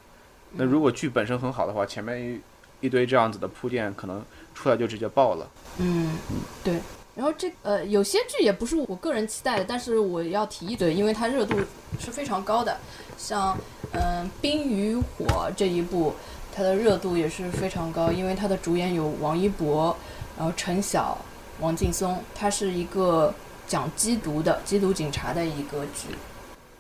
[0.53, 2.40] 那如果剧本身很好的话，前面一
[2.87, 4.22] 一堆这样子的铺垫，可能
[4.55, 5.49] 出来就直接爆了。
[5.79, 6.16] 嗯，
[6.62, 6.81] 对。
[7.14, 11.57] 然后这呃有些剧也不是我个人期待的，但是我要提一嘴，因为它热度
[11.99, 12.77] 是非常高的。
[13.16, 13.57] 像
[13.92, 15.25] 嗯《冰与火》
[15.57, 16.14] 这一部，
[16.55, 19.96] 它的热度也是非常高，因为它的主演有王一博，
[20.37, 21.16] 然后陈晓、
[21.61, 23.33] 王劲松，他是一个
[23.66, 26.09] 讲缉毒的缉毒警察的一个剧。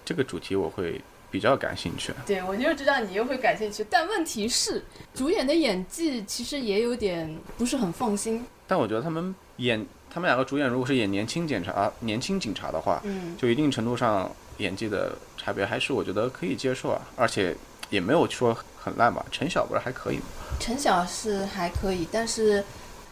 [0.04, 2.12] 这个主题我会比较感兴趣。
[2.26, 8.44] 对，我就知道你又会感兴趣，但问题是主演的演技其实也有点不是很放心。
[8.66, 14.30] 但我觉得他们演他们两个主演，如果是演年轻警察、年轻警察的话，嗯，就一定程度上。
[14.58, 17.54] 演技的差别还是我觉得可以接受啊，而且
[17.90, 19.22] 也没有说很烂吧。
[19.30, 20.22] 陈晓不是还可以吗？
[20.58, 22.64] 陈晓是还可以，但是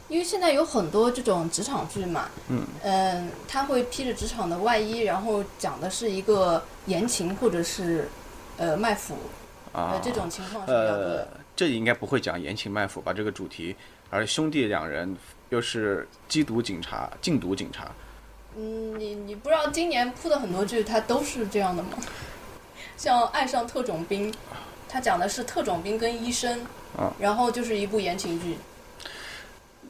[0.09, 8.09] 因为现在有很多这种职场剧嘛，嗯嗯，他会披着职场的外衣，然后讲的是一个言情或者是
[8.59, 9.17] 呃卖腐
[9.73, 11.29] 啊这种情况是比较多的。
[11.57, 13.13] 这应该不会讲言情卖腐吧？
[13.13, 13.75] 这个主题，
[14.11, 15.17] 而兄弟两人
[15.49, 17.91] 又是缉毒警察、禁毒警察。
[18.57, 21.91] 嗯，你你不知道今年铺的很多剧，它都是这样的吗？
[22.97, 24.31] 像《爱上特种兵》，
[24.89, 26.61] 它讲的是特种兵跟医生，
[26.97, 28.59] 啊，然后就是一部言情剧。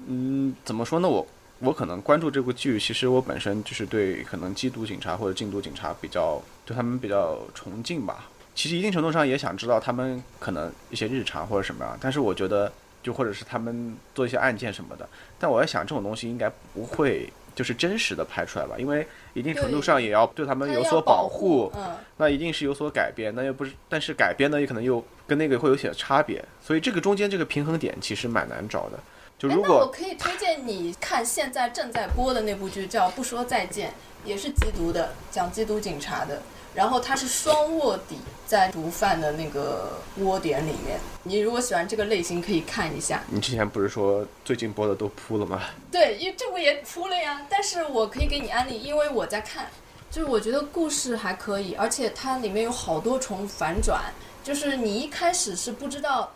[0.07, 1.09] 嗯，怎么说呢？
[1.09, 1.27] 我
[1.61, 8.29] 我可能关注这部剧，其实我本身就是对可能缉毒警察或者禁毒警察比较对他们比较崇敬吧。
[8.55, 12.71] 其实一定程度上也想知道他们可能一些日常或者什么样，但是我觉得
[13.03, 17.33] 就或者是他们做一些案件什么的，但我在想这种东西应该不会。
[17.55, 21.71] 就是真实的拍出来吧，因为一定程度上也要对他们有所保护，
[22.17, 28.99] 那一定是有所改编，那又不是，但是改编呢也可能又跟那个会有些差别，所以这个中间这个平衡点其实蛮难找的。
[29.35, 33.91] 哎，就如那我可以推荐你看现在正在播的那部剧，叫《不说再见》，
[34.25, 36.41] 也是缉毒的，讲缉毒警察的。
[36.75, 38.17] 然后他是双卧底
[38.49, 40.99] 在毒贩的那个窝点里面。
[41.23, 43.23] 你如果喜欢这个类型，可以看一下。
[43.29, 45.63] 你之前不是说最近播的都扑了吗？
[45.93, 47.47] 对，因为这部也扑了呀。
[47.49, 49.69] 但是我可以给你安利，因为我在看，
[50.11, 56.35] 就是我觉得故事还可以，而且它里面有好多重反转，就是你一开始是不知道，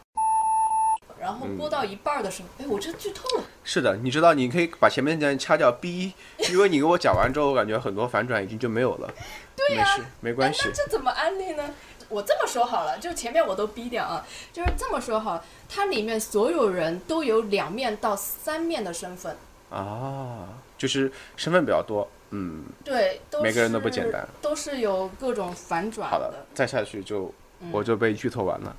[1.21, 3.45] 然后播到一半的时候，哎、我这剧透了。
[3.65, 6.13] 是的，你知道你可以把前面那段掐掉 B，
[6.51, 9.13] 因为你给我讲完之后，我感觉很多反转已经就没有了。
[9.57, 9.85] 对呀
[10.21, 10.73] 没关系那。
[10.73, 11.71] 这怎么安利呢？
[12.09, 19.37] 我这么说好了，就前面我都逼掉啊，就是这么说好，它里面所有人都有两面到三面的身份，
[19.69, 27.31] 啊，就是身份比较多，嗯，对，都每个人都不简单，都是有各种反转好了的，，再下去就
[27.71, 28.75] 我就被剧透完了，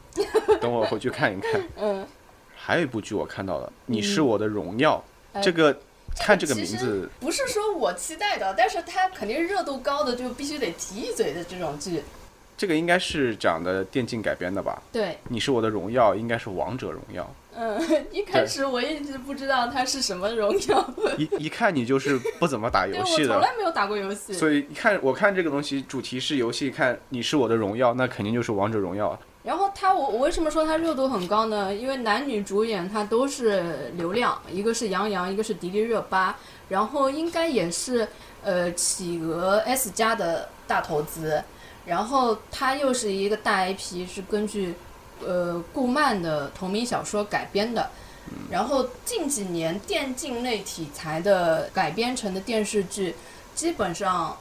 [0.60, 1.62] 等我回去看一看。
[1.78, 2.08] 嗯，
[2.62, 5.04] 还有一部剧我看到了，《你是我的荣耀》
[5.38, 5.80] 哎这个
[6.17, 12.04] 看这个名字，不是说我期待的，但是它肯定热度高的，就必须得提一嘴的这种剧。
[12.58, 14.82] 这个应该是讲的电竞改编的吧？
[14.91, 17.80] 对，《你是我的荣耀》应该是《王者荣耀嗯，
[18.12, 24.34] 一开始我一直不知道它是什么荣耀，》，一一看你就是不怎么打 游戏的，我从来没有打过游戏。
[24.34, 29.13] 所以一看我看这个东西主题是游戏，看《你是我的荣耀》，那肯定就是《王者荣耀》。
[29.50, 31.74] 然后它我我为什么说它热度很高呢？
[31.74, 38.08] 因为男女主演他都是流量，一个是杨洋，一个是迪丽热巴，然后应该也是
[38.44, 41.44] 呃企鹅 S 加的大投资，
[41.84, 44.76] 然后它又是一个大 IP，是根据
[45.26, 47.90] 呃顾漫的同名小说改编的。
[48.52, 53.16] 然后近几年电竞类题材的改编成的电视剧，
[53.56, 54.38] 基本上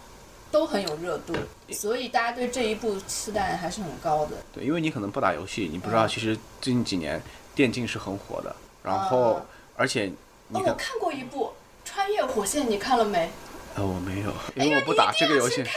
[0.50, 1.34] 都很有热度，
[1.70, 4.37] 所以大家对这一部期待还是很高的。
[4.52, 7.20] 对，因为你可能不打游戏，你不知道其实最近几年
[7.54, 10.11] 电竞是很火的，然后啊而且
[10.48, 11.46] 你哦，我，看过一部
[11.84, 13.30] 《穿越火线》，你看了没？
[13.74, 15.62] 呃，我没有，哎因为我不打这个游戏。
[15.62, 15.74] 看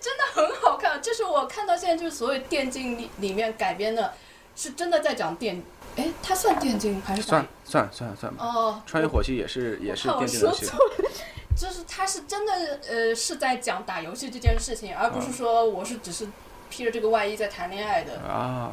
[0.00, 4.12] 真的很好看，这是我看到现在就是所有电竞里里面改编的，
[4.54, 5.62] 是真的在讲电，
[5.96, 10.70] 哎，它算电竞还是算打算算算吧，哦，穿越火线也是也是电竞游戏说。
[10.76, 11.10] 错了，
[11.58, 16.28] 就是他是真的呃是在讲打游戏这件事情，而不是说我是只是
[16.70, 18.70] 披着这个外衣在谈恋爱的，啊，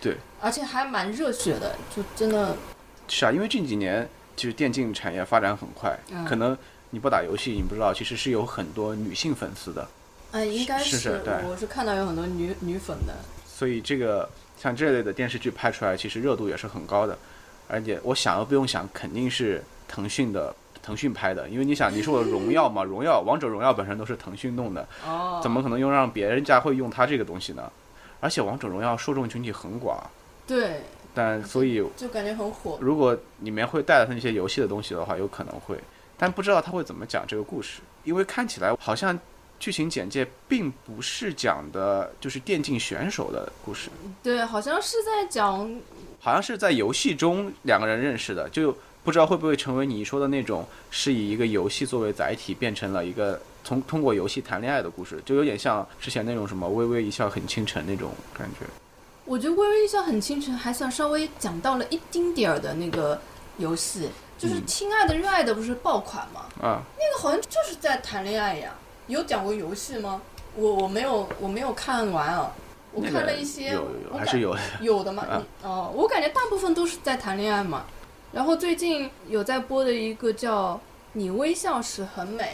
[0.00, 2.56] 对而且还蛮热血的，就真的
[3.08, 6.56] 是啊，因为近几年其实电竞产业发展很快，嗯可能
[6.90, 9.88] 你不打游戏，你不知道，其实是有很多女性粉丝的，
[10.30, 13.14] 嗯应该是是对我是看到有很多女女粉的，
[13.48, 17.18] 所以这个像这类的电视剧拍出来，其实热度也是很高的，
[17.66, 20.54] 而且我想都不用想，肯定是腾讯的。
[20.88, 27.70] 腾讯拍的，因为你想，你说我荣耀嘛， 荣耀、王者荣耀本身都是腾讯弄的，哦，怎么可能用让别人家会用它这个东西呢？
[28.20, 30.02] 而且王者荣耀受众群体很广，
[30.46, 30.80] 对，
[31.14, 32.78] 但所以就感觉很火。
[32.80, 35.76] 如果里面会带了那些游戏的东西的话，有可能会，
[36.16, 39.18] 但不知道他会怎么讲这个故事，因为看起来好像
[39.60, 43.90] 剧情简介并不是讲的就是电竞选手的故事，
[44.22, 45.78] 对，好像是在讲
[46.18, 48.74] 好像是在游戏中两个人认识的，就
[49.08, 58.66] 不知道会不会成为你说的那种是以一个游戏作为载体变成了一个从通过游戏谈恋爱的故事，就有点像之前那种什么微微一笑很倾城那种感觉。
[59.24, 63.18] 我觉得《微微一笑很倾城》还算稍微讲到了一丁点儿的那个
[63.56, 66.42] 游戏，就是《嗯亲爱的热爱的》不是爆款吗？
[66.60, 68.74] 啊，那个好像就是在谈恋爱呀。
[69.06, 70.20] 有讲过游戏吗？
[70.54, 72.52] 我我没有我没有看完啊，
[72.92, 74.60] 我看了一些，有有有还是有的。
[74.82, 75.22] 有的嘛。
[75.22, 77.86] 啊哦，我感觉大部分都是在谈恋爱嘛。
[78.32, 80.74] 然后最近有在播的一个叫
[81.12, 82.44] 《你微笑时很美》，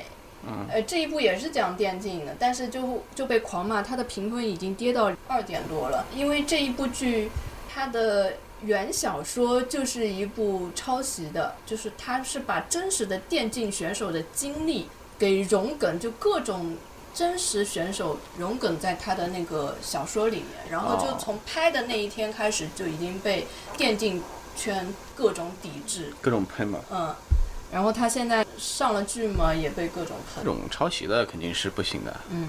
[0.47, 6.07] 嗯，呃，这一部也是讲电竞的，但是就就被狂骂，它的评分已经跌到二点多了。
[6.15, 7.31] 因为这一部剧，
[7.73, 14.87] 它的原小说就是一部抄袭的，就是它是把真实的电竞选手的经历
[15.19, 16.77] 给融梗，就各种
[17.13, 21.17] 真实选手融梗在他的那个小说里面，然后就哦。
[21.19, 24.23] 从拍的那一天开始就已经被电竞
[24.57, 27.15] 圈各种抵制，各种喷嘛，嗯。
[27.73, 30.45] 然后他现在上了剧嘛，也被各种喷这。
[30.45, 32.17] 种抄袭的肯定是不行的。
[32.31, 32.49] 嗯，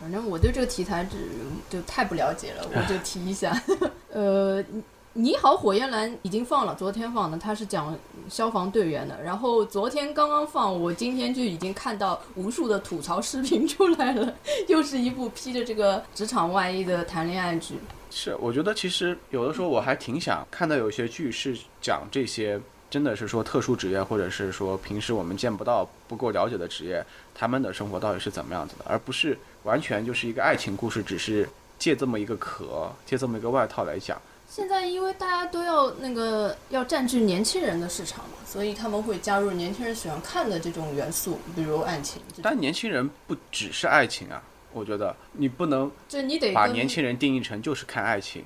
[0.00, 1.28] 反正我对这个题材只
[1.70, 3.62] 就太不了解了， 我就提一下。
[4.10, 4.64] 呃，
[5.12, 7.96] 你好，火焰蓝已经放了，昨天放的，它是讲
[8.28, 9.22] 消防队员的。
[9.22, 14.34] 然后昨天刚刚放，我今天就已经看到无数的吐槽视频出来了，
[14.66, 17.78] 又是一部披着这个职场外衣的谈恋爱剧。
[18.10, 34.20] 是，我觉得其实有的时候我还挺想看到有些剧是讲这些，真的是说特殊职业，或者是说平时我们见不到、不够了解的职业，他们的生活到底是怎么样子的，而不是完全就是一个爱情故事，只是借这么一个壳、借这么一个外套来讲。
[34.48, 42.22] 现在因为大家都要那个要占据年轻人的市场嘛，所以他们会加入年轻人喜欢看的这种元素，比如爱情。
[42.42, 44.42] 但年轻人不只是爱情啊，
[44.78, 48.44] 我觉得你不能这你得把年轻人定义成就是看爱情，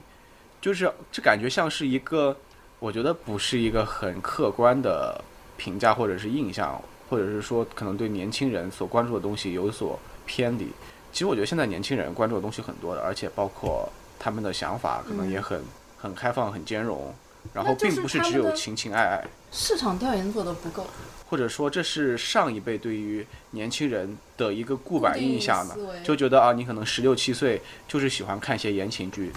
[0.62, 2.34] 就是这感觉像是一个，
[2.78, 5.22] 我觉得不是一个很客观的
[5.58, 10.68] 评价或者是印象，或者是说可能对年轻人所关注的东西有所偏离。
[11.12, 13.86] 其实我觉得现在年轻人关注的东西很多的，而且包括
[14.18, 15.62] 他们的想法可能也很、
[15.98, 17.14] 很开放、很兼容，
[17.52, 19.22] 然后并不是只有情情爱爱。
[19.50, 20.86] 市场调研做的不够，
[21.32, 29.32] 或者说这是上一辈对于年轻人的一个固板印象呢，就觉得啊，你可能十六七岁就是喜欢看一些言情剧。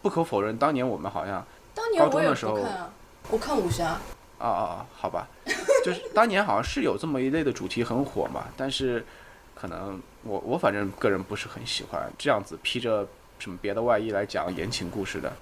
[0.00, 1.44] 不可否认，当年我们好像
[1.98, 2.92] 高中的时候看啊，
[3.30, 3.98] 我看武侠，
[4.38, 5.26] 啊啊啊，好吧，
[5.84, 9.04] 就是当年好像是有这么一类的主题很火嘛，但是
[9.52, 13.04] 可能我我反正个人不是很喜欢这样子披着
[13.40, 15.32] 什么别的外衣来讲言情故事的。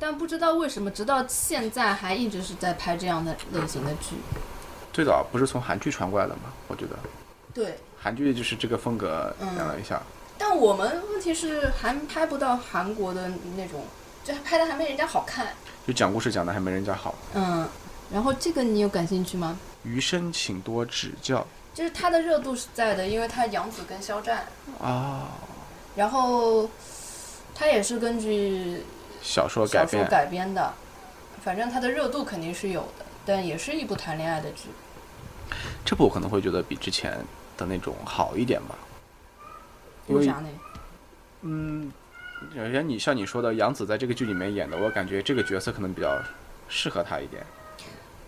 [0.00, 4.16] 但不知道为什么，直到现在还一直是在拍这样的类型的剧。
[4.92, 6.52] 最早不是从韩剧传过来的吗？
[6.66, 6.98] 我觉得
[7.54, 10.02] 对，韩剧就是这个风格嗯讲了一下。
[10.38, 13.84] 但我们问题是还拍不到韩国的那种，
[14.24, 15.48] 就拍的还没人家好看。
[15.86, 17.14] 就讲故事讲的还没人家好。
[17.34, 17.68] 嗯，
[18.10, 19.58] 然后这个你有感兴趣吗？
[19.84, 24.46] 余生请多指教就是它的热度是在的，因为它杨紫跟肖战，
[24.82, 25.28] 啊，
[25.94, 26.68] 然后
[27.54, 28.82] 它也是根据
[29.22, 30.72] 小说改编改编的，
[31.42, 34.68] 反正它的热度肯定是有的，但也是一部谈恋爱的剧。
[35.84, 37.18] 这部我可能会觉得比之前
[37.56, 38.76] 的那种好一点吧。
[40.06, 40.48] 因为为啥呢？
[41.42, 41.92] 嗯，
[42.54, 46.20] 首先你像你说的，杨紫在这个剧里面演的，我感觉这个角色可能比较
[46.68, 47.44] 适合她一点。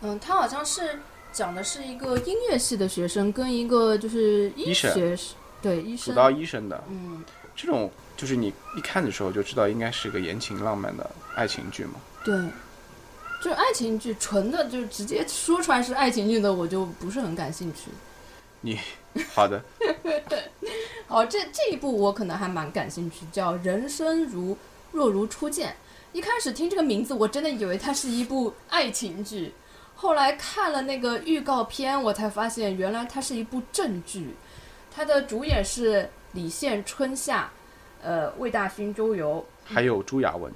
[0.02, 0.98] 嗯，她好像是
[1.32, 5.16] 讲的是一个音乐系的学生跟一个就是医学
[5.60, 11.94] 对医生，主刀医生的嗯，这种，就是你一看的时候就知道应该是个言情浪漫的爱情剧嘛。
[12.24, 12.34] 对，
[13.42, 17.90] 就是爱情剧，纯的就直接说出来是爱情剧的，我就不是很感兴趣。
[18.60, 18.78] 你
[19.34, 19.60] 好的，
[21.08, 24.56] 哦，这这一部我可能还蛮感兴趣，叫《人生如
[24.92, 25.70] 若如初见》。
[26.12, 29.52] 一开始听这个名字，我真的以为它是一部爱情剧，
[29.96, 34.34] 后来看了那个预告片，我才发现原来它是一部正剧。
[34.94, 37.50] 它的主演是李现、春夏，
[38.02, 40.52] 呃，魏大勋、周游，还有朱亚文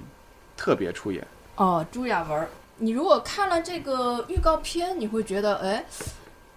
[0.55, 1.25] 特别出演。
[1.55, 2.47] 哦，朱亚文。
[2.77, 5.85] 你如果看了这个预告片，你会觉得，哎，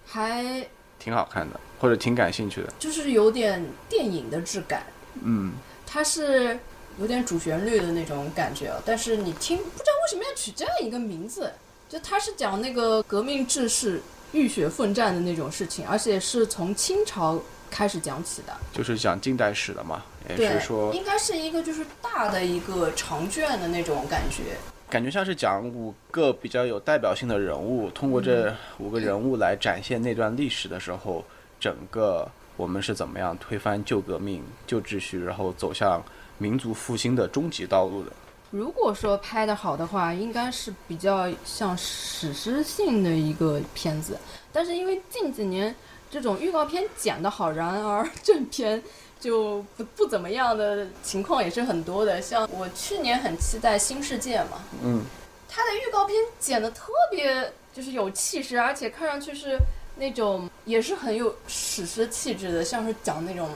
[0.05, 0.67] 还
[0.99, 2.73] 挺好看的，或者挺感兴趣的。
[2.77, 4.83] 就是有点电影的质感。
[5.21, 5.53] 嗯，
[5.85, 6.59] 它是
[6.99, 11.51] 有点主旋律的那种感觉，但是你听不知道为什么要取这样一个名字，
[11.89, 18.53] 就它是讲那个革命志士浴血奋战的那种事情，而且是从清朝开始讲起的。
[18.71, 24.57] 就是讲近代史的嘛，也对是说，应该是一个就是大的一个长卷的那种感觉。
[24.89, 31.23] 感觉像是讲五个比较有代表性的人物，通过这五个人物来展现那段历史的时候，
[31.61, 36.03] 整个我们是怎么样推翻旧革命、旧秩序，然后走向
[36.37, 38.11] 民族复兴的终极道路的。
[38.49, 44.19] 如果说拍的好的话，应该是比较像史诗性的一个片子。
[44.51, 45.73] 但是因为近几年
[46.11, 48.83] 这种预告片剪得好，然而正片
[49.17, 52.21] 就不不怎么样的情况也是很多的。
[52.21, 55.01] 像我去年很期待《新世界》嘛，嗯，
[55.47, 59.57] 它的预告片剪得特别就是有气势，而且看上去是
[59.95, 63.49] 那种也是很有史诗气质的，像是讲那种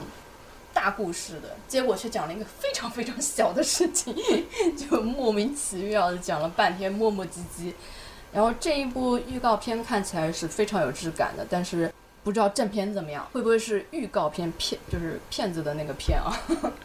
[0.72, 4.16] 大故事的，结果却讲了一个非常非常小的事情，
[4.74, 7.74] 就莫名其妙的讲了半天，磨磨唧唧。
[8.32, 11.92] 然后这一部预告片看起来是非常有质感的，但是
[12.26, 16.34] 不知道正片怎么样，会不会是预告片骗，就是骗子的那个骗啊？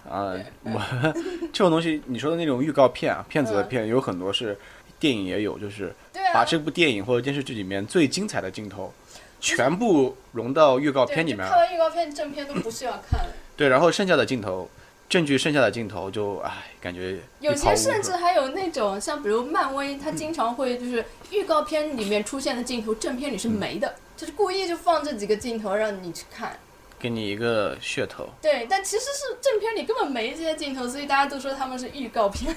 [0.07, 0.79] 啊， 我
[1.51, 4.55] 这种东西，你说的那种预告片啊，骗子的片有很多是
[4.99, 5.91] 电影也有，就是
[6.31, 8.93] 把这部电影或者电视剧里面最精彩的镜头
[9.39, 11.39] 全部融到预告片里面。
[11.39, 13.19] 看，完预告片，正片都不需要看。
[13.21, 13.33] 了。
[13.57, 14.69] 对，然后剩下的镜头，
[15.09, 26.55] 证据剩下的镜头就唉，感觉有些甚至还有那种像比如漫威，它经常会就是预告片里面出现的镜头，正片里是没的，就是故意就放这几个镜头让你去看。
[26.99, 28.29] 给你一个噱头。
[28.39, 32.55] 对，但其实是正片里根本没这些镜头，所以大家都说他们是预告片。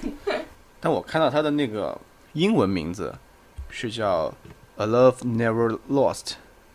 [0.78, 1.98] 但我看到它的那个
[2.34, 3.14] 英文名字
[3.70, 4.28] 是叫
[4.76, 6.24] 《A Love Never Lost》，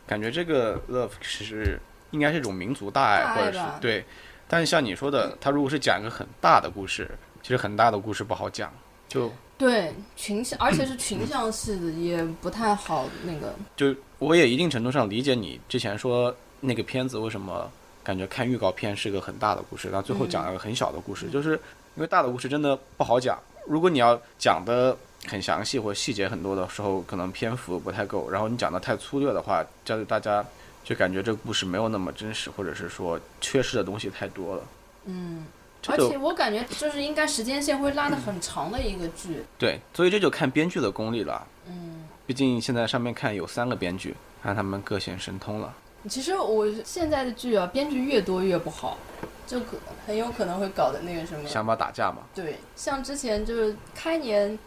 [0.07, 1.79] 感觉这个 love 其实
[2.09, 4.03] 应该是一种民族大爱，大爱或者是对。
[4.47, 7.07] 但是像你说的，它如果是讲一个很大的故事，
[7.43, 8.73] 其实很大的故事不好讲，
[9.07, 13.53] 就对，群像，而且是群像式的，也不太好那个。
[13.75, 17.72] 就我也一定程度上理解你之前说那个片子为什么
[18.03, 21.53] 感觉看预告片是个很大的故事，但最后讲了个很小的故事，就是
[21.95, 23.39] 因为大的故事真的不好讲。
[23.65, 24.95] 如果你要讲的
[25.28, 28.30] 很详细或细节很多的时候，可能篇幅不太够。
[28.30, 30.43] 然后你讲的太粗略的话，这样大家
[30.84, 34.63] 就感觉这个故事没有那么真实，或者是说缺失的东西太多了。
[35.05, 35.45] 嗯，
[35.88, 39.43] 而且我感觉就是应该时间线会拉得很长的一个剧。
[39.57, 41.45] 对，所以这就看编剧的功力了。
[41.67, 41.88] 嗯，
[42.30, 45.73] 毕竟现在上面看有三个编剧，看他们各显神通了。
[46.07, 48.99] 其实我现在的剧啊，编剧越多越不好，
[49.47, 51.49] 就可很有可能会搞的那个什么。
[51.49, 54.59] 想法打架嘛，对，像之前就是开年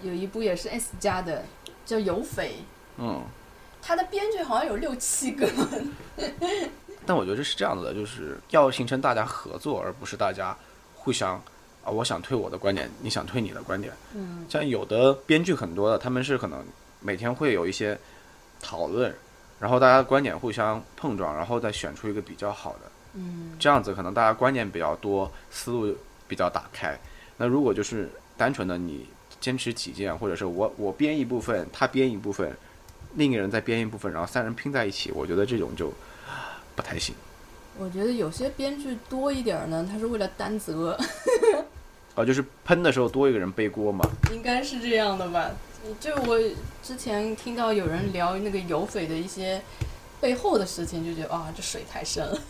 [0.00, 1.44] 有一部也是 S 加的，
[1.84, 2.52] 叫《有匪》，
[2.96, 3.22] 嗯。
[3.82, 5.46] 他的编剧好像有六七个。
[7.04, 10.56] 但我觉得是这样子的，就是要形成大家合作，而不是大家
[10.94, 11.34] 互相
[11.84, 13.92] 啊，我想推我的观点，你想推你的观点。
[14.14, 16.64] 嗯，像有的编剧很多的，他们是可能
[17.04, 17.96] 每天会有一些
[18.62, 19.14] 讨论，
[19.60, 22.90] 然后大家观点互相碰撞，然后再选出一个比较好的。
[23.12, 25.94] 嗯，这样子可能大家观念比较多，思路
[26.26, 26.98] 比较打开。
[27.36, 29.06] 那如果就是单纯的你
[29.38, 32.56] 坚持己见，或者是我我编一部分，他编一部分，
[33.14, 35.92] 另一个人再编一部分，然后三人拼在一起，我觉得这种就
[36.74, 37.14] 不太行。
[37.76, 40.98] 我觉得有些编剧多一点儿呢，他是为了担责，
[42.14, 44.08] 啊， 就是喷的时候多一个人背锅嘛。
[44.32, 45.50] 应该是这样的吧？
[46.00, 46.38] 就我
[46.82, 49.60] 之前听到有人聊那个有匪的一些
[50.20, 52.40] 背后的事情，就觉得啊，这水太深了。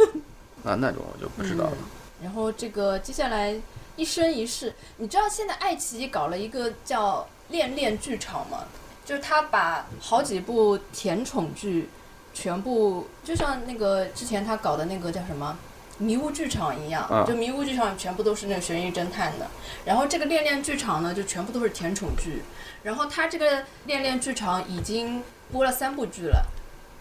[0.62, 1.76] 那那种我就不知道了。
[2.22, 3.54] 然后这个接下来
[3.96, 8.64] 一生一世，你知道现在爱奇艺搞了一个叫“恋恋剧场”吗？
[9.04, 11.90] 就是他把好几部甜宠剧
[12.32, 15.58] 全部，就像那个之前他搞的那个叫什么
[15.98, 19.46] 《迷雾剧场》一样，嗯就《迷雾剧场》全部都是那个悬疑侦探的。
[19.84, 22.42] 然后这个“恋恋剧场”呢，就全部都是甜宠剧。
[22.82, 25.22] 然后他这个“恋恋剧场”已经
[25.52, 26.44] 播了三部剧了。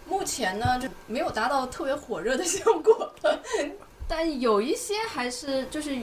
[0.06, 3.10] 目前呢，就没有达到特别火热的效果，
[4.06, 5.98] 但有一些还是就是，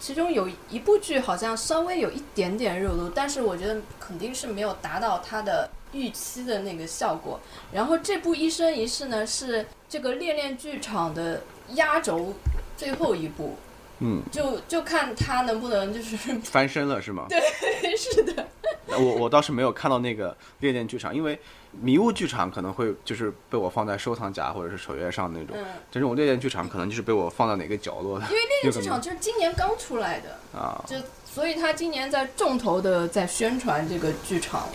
[0.00, 7.38] 其中有一部剧好像稍微有一点点热度，但是我觉得肯定是没有达到它的预期的那个效果。
[7.72, 11.40] 然后这部《一生一世》呢，是这个恋恋剧场的
[11.70, 12.34] 压轴
[12.76, 13.56] 最后一步，
[14.00, 17.26] 嗯，就就看他能不能就是 翻身了是吗？
[17.28, 17.40] 对，
[17.96, 18.46] 是的，
[18.86, 21.38] 我我倒是没有看到那个恋恋剧场，因为
[21.72, 30.84] 迷雾剧场可能会就是被我放在收藏夹或者是首页上那种，嗯，这种恋恋剧场可能就是被我放到哪个角落的因为恋恋剧场就是今年刚出来的，啊。
[30.86, 34.68] 就所以他今年在重头的在宣传这个剧场，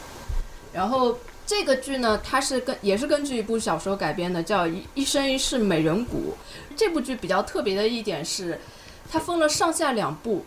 [0.74, 1.18] 然后
[1.50, 6.36] 这个剧呢，它是根也是根据一部小说改编的，叫《一生一世美人谷》。
[6.78, 8.62] 这部剧比较特别的一点是，
[9.12, 10.38] 它分了上下两部，《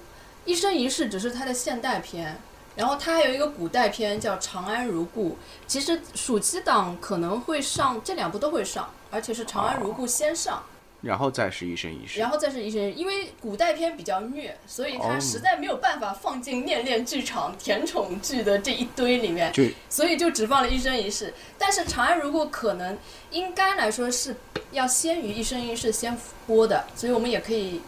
[0.45, 2.41] 一生一世》只是它的现代篇。
[2.77, 5.31] 然后它还有一个古代片叫《长安如故》，
[5.67, 10.63] 其实暑期档可能会上这两部都会上，而且是《长安如故》先上。
[11.03, 21.35] 然后再是一生一世然，后再是一生，因为古代片比较虐，所以它哦实在没有办法放进恋恋剧场甜宠剧的这一堆里面，就所以就只放了一生一世。
[21.59, 22.97] 但是《长安如故》可能
[23.31, 24.35] 应该来说是
[24.71, 27.83] 要先于一生一世先播的，所以我们也可以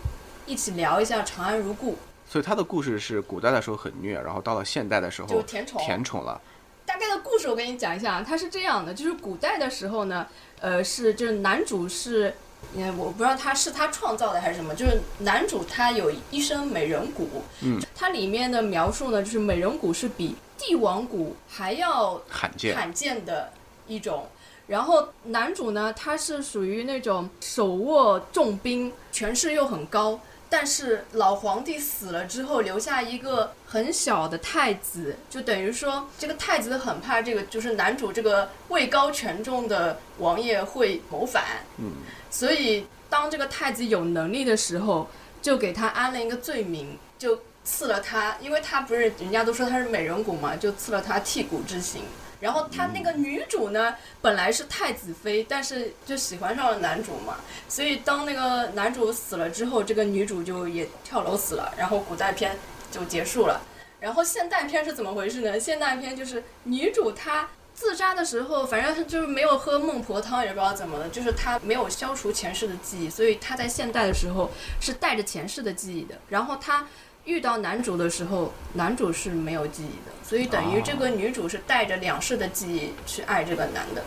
[0.44, 1.92] 一起聊一下《长安如故》，
[2.28, 5.80] 所以他的故事是古代的时候很虐，然后到了现代的时候就甜宠。
[5.80, 6.40] 甜宠了。
[6.86, 10.26] 大概的故事我跟你讲一下，它是这样的，就是古代的时候呢，
[10.60, 12.34] 呃，是就是男主是，
[12.76, 17.28] 嗯，我不知道他是他创造的还是什么，就是男主他有一身美人骨，
[17.62, 23.52] 嗯，它里面的描述呢，就是美人骨是比帝王骨还要罕见，罕见的
[23.86, 24.26] 一种。
[24.66, 30.18] 然后男主呢，他是属于那种手握重兵，权势又很高，
[30.56, 41.42] 但是老皇帝死了之后，留下一个很小的太子，就等于说这个太子很怕这个，就是男主这个位高权重的王爷会谋反，
[41.78, 41.94] 嗯，
[42.30, 45.10] 所以当这个太子有能力的时候，
[45.42, 52.02] 就给他安了一个罪名，就赐了他，因为他不是人家都说他是美人骨嘛，就赐了他剔骨之刑。
[52.40, 57.36] 然后他那个女主呢，本来是太子妃，但是就喜欢上了男主嘛，
[57.68, 62.56] 所以当那个男主死了之后，这个女主就也跳楼死了，然后古代片
[62.90, 63.60] 就结束了。
[64.00, 65.58] 然后现代片是怎么回事呢？
[65.58, 76.14] 现代片就是女主她自杀的时候，反正就是没有喝孟婆汤，也不知道怎么的，就是她没有消除前世的记忆，所以她在现代的时候是带着前世的记忆的。
[76.28, 76.86] 然后她
[77.24, 84.02] 遇到男主的时候，男主是没有记忆的，所以等于这个女主是带着两世的记忆去爱这个男的。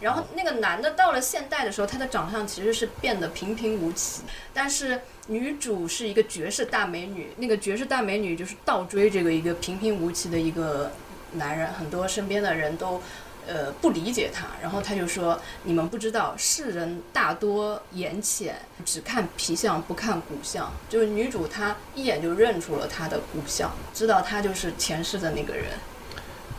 [0.00, 10.92] 然后那个男的到了现代的时候，他的长相其实是变得平平无奇，但是女主是一个绝世大美女，那个绝世大美女就是倒追这个一个平平无奇的一个
[11.32, 13.02] 男人，很多身边的人都
[13.46, 25.66] 呃不理解他，然后他就说你们不知道世人大多眼浅，只看皮相不看骨相，就是女主她一眼就认出了他的骨相，知道他就是前世的那个人。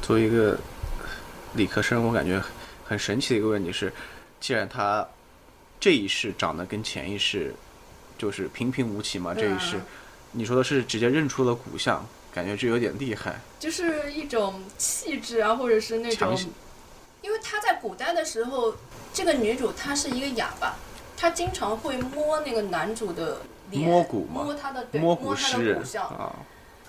[0.02, 0.58] 作为一个
[1.54, 2.42] 理科生，我感觉
[2.84, 3.92] 很神奇的一个问题是，
[4.40, 5.08] 既然他
[5.80, 7.54] 这一世长得跟前一世
[8.18, 9.82] 就是平平无奇嘛，这一世嗯
[10.38, 13.40] 你说的是直接认出了骨相，感觉这有点厉害。
[13.58, 16.38] 就是一种气质啊，或者是那种
[17.26, 18.76] 因为她在古代的时候，
[19.12, 20.76] 这个女主她是一个哑巴，
[21.18, 23.40] 她经常会摸那个男主的
[23.72, 26.36] 脸，摸骨嘛摸他的对，摸摸他的骨相，啊，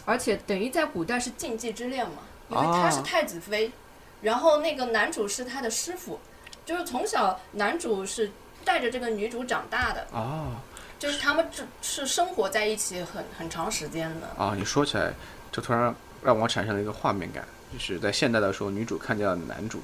[0.04, 2.18] 而且等于在古代是禁忌之恋嘛，
[2.50, 3.72] 因为她是啊太子妃，
[4.20, 6.20] 然后那个男主是她的师傅，
[6.66, 8.30] 就是从小男主是
[8.62, 10.60] 带着这个女主长大的，啊
[10.98, 14.26] 就是他们是是生活在一起很很长时间的。
[14.42, 14.54] 啊！
[14.56, 15.12] 你说起来，
[15.52, 19.78] 就突然让我产生了一个画面感，就是在现代的时候，女主看见了男主，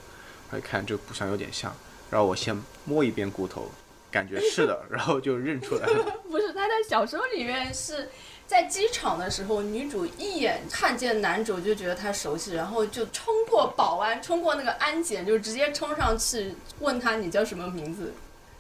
[0.53, 1.75] 会看这个骨相有点像，
[2.11, 3.71] 然后我先摸一遍骨头，
[4.11, 6.05] 感觉是的，然后就认出来了。
[6.31, 8.11] 不是，他在小说里面是
[8.47, 18.13] 在机场的时候，女主一眼看见男主就觉得他熟悉，然后就冲过保安，冲过那个安检，就直接冲上去问他你叫什么名字。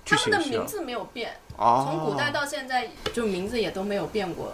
[0.05, 4.53] 他们的名字没有变，哦，从古代到现在就名字也都没有变过。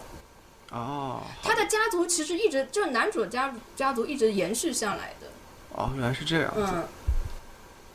[0.71, 5.27] 哦，他的家族其实一直就是男主家家族一直延续下来的。
[5.73, 6.53] 哦，原来是这样。
[6.55, 6.85] 嗯，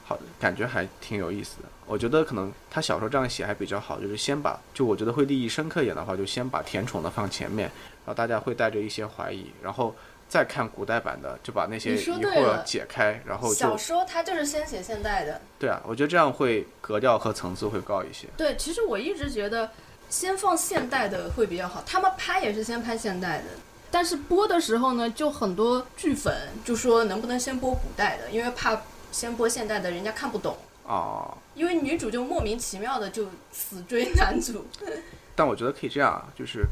[0.03, 1.69] 好的，感觉还挺有意思的。
[1.85, 7.67] 我觉得可能他小说这样写还比较好，就是先把，就我觉得会利益深刻一点的话，就先把甜宠的放前面，
[8.05, 9.93] 然后大家会带着一些怀疑，然后
[10.29, 15.41] 再看古代版的，就把那些你疑惑解开，然后小说它就是先写现代的。
[15.59, 18.27] 对啊，我觉得这样会格调和层次会高一些。
[18.37, 19.69] 对，其实我一直觉得
[20.09, 21.83] 先放现代的会比较好。
[21.85, 23.45] 他们拍也是先拍现代的，
[23.91, 26.33] 但是播的时候呢，就很多剧粉
[26.63, 28.81] 就说能不能先播古代的，因为怕
[29.13, 30.57] 先播现代的人家看不懂。
[30.85, 34.65] 哦，因为女主就莫名其妙的就死追男主，
[35.33, 36.65] 但我觉得可以这样啊，就是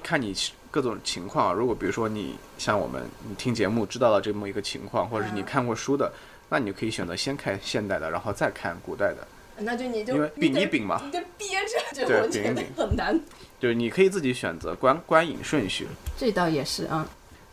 [0.00, 0.32] 看你
[0.70, 1.52] 各种情况啊。
[1.52, 6.12] 如果比如说你像我们，你听节目知道了这么一个情况，或者是你嗯看过书的，
[6.50, 9.26] 那你就可以选择先看现代的，然后再看古代的，
[9.56, 11.00] 那就你就因为你得比一比嘛。
[11.04, 13.18] 你就憋着，就对我觉得很难。
[13.58, 15.88] 就是你可以自己选择观观影顺序。
[16.16, 17.04] 这倒也是啊，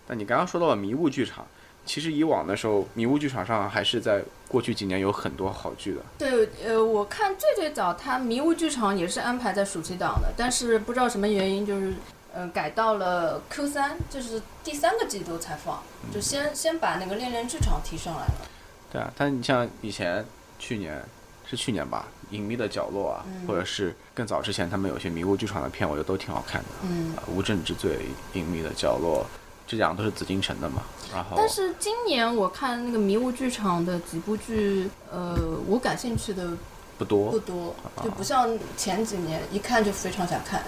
[0.08, 1.48] 那你刚刚说到了迷雾剧场，
[1.86, 6.02] 其实以往的时候，迷雾剧场上还是在过去几年有很多好剧的。
[6.18, 11.94] 对，呃，我看最最早它迷雾剧场也是安排在暑期档的，但是不知道什么原因，就是
[12.34, 15.82] 呃改到了 Q 三，就是第三个季度才放，
[16.14, 18.48] 就先先把那个恋恋剧场提上来了。
[18.92, 20.26] 对啊，但你像以前
[20.58, 21.04] 去年
[21.48, 26.68] 是去年吧，《隐秘的角落》啊，嗯或者是更早之前他们有些迷雾剧场的片，我觉得都挺好看的。
[26.84, 29.26] 嗯，啊，无证之罪、隐秘的角落，
[29.68, 30.84] 这两个都是紫禁城的嘛。
[31.13, 35.38] 然后但是今年我看那个迷雾剧场的几部剧，呃，
[35.68, 36.49] 我感兴趣的
[36.97, 40.63] 不多不多，就不像前几年一看就非常想看。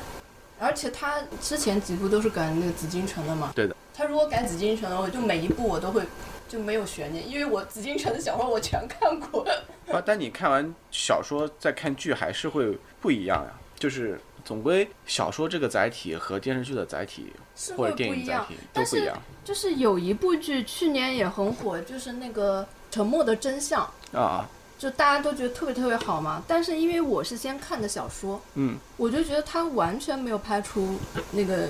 [0.60, 3.52] 而且他之前几部都是赶那个紫禁城的嘛。
[3.56, 3.76] 对的。
[3.94, 6.04] 他如果赶紫禁城的话，就每一部我都会
[6.48, 9.46] 就没有悬念，因为我紫禁城的小说我全看过。
[9.92, 13.52] 啊，但你看完小说再看剧还是会不一样呀。
[13.78, 17.34] 就是总归小说这个载体和电视剧的载体
[17.76, 23.86] 或者电影载体，都不一样就是有一部剧去年也很火，就是那个《沉默的真相》，
[24.18, 24.50] 啊。
[24.80, 26.42] 就大家都觉得特别特别好嘛。
[26.48, 30.98] 但是因为我是先看的小说，嗯，我就觉得它完全没有拍出
[31.32, 31.68] 那个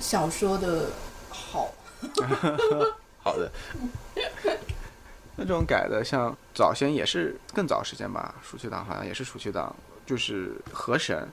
[0.00, 0.88] 小说的
[1.28, 1.70] 好。
[3.22, 3.52] 好的。
[5.34, 9.74] 那这种改的，像早先也是更早时间吧，暑期档好像也是暑期档，
[10.06, 11.28] 就是河神，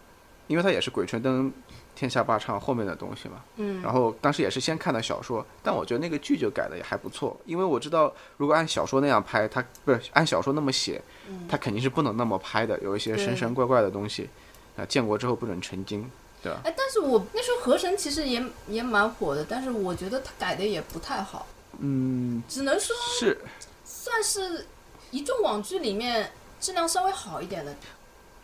[0.48, 1.46] 因为它也是《鬼吹灯》
[1.96, 3.44] 《天下霸唱》后面的东西嘛。
[3.58, 11.02] 嗯，然后当时也是先看的小说，但我觉得那个剧就改的也还不错，因为我知道如果按小说那样拍，它不是按小说那么写，
[11.48, 14.30] 它肯定是不能那么拍的，有一些神神怪怪的东西，
[14.76, 16.10] 啊，建国之后不准成精，
[16.42, 16.62] 对吧？
[16.66, 21.46] 哎，但是我那时候河神其实也也蛮火的，但是我觉得他改的也不太好，
[21.80, 23.40] 嗯，只能说是
[23.86, 24.66] 算是
[25.12, 27.76] 一众网剧里面质量稍微好一点的。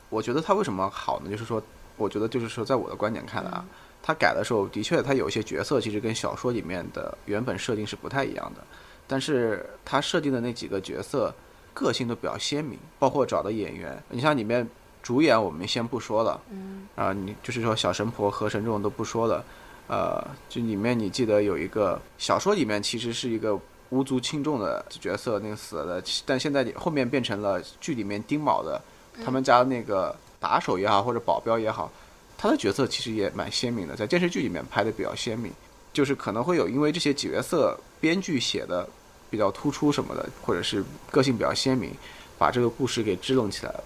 [0.09, 1.29] 我觉得它为什么好呢？
[1.29, 1.61] 就是说，
[1.99, 3.63] 我觉得就是说，在我的观点看来啊，
[4.01, 8.63] 他改的时候，的确他有一些角色其实跟小说里面的原本设定是不太一样的，
[9.05, 11.31] 但是他设定的那几个角色
[11.73, 14.67] 个性都比较鲜明，包括找的演员，你像里面
[15.03, 16.87] 主演我们先不说了，嗯。
[16.95, 19.43] 啊，你就是说小神婆、河神这种都不说了，
[19.87, 23.57] 呃，就里面你记得有一个小说里面其实是一个
[23.89, 28.81] 无足轻重的角色，那个死了的，但现在后面变成了剧里面丁卯的
[29.23, 31.91] 他们家那个打手也好或者保镖也好，
[32.37, 35.51] 他的角色其实也蛮鲜明的，在电视剧里面拍的比较鲜明，
[35.91, 38.87] 就是可能会有因为这些角色编剧写的
[39.29, 41.91] 比较突出什么的，或者是个性比较鲜明，
[42.37, 43.83] 把这个故事给支棱起来了。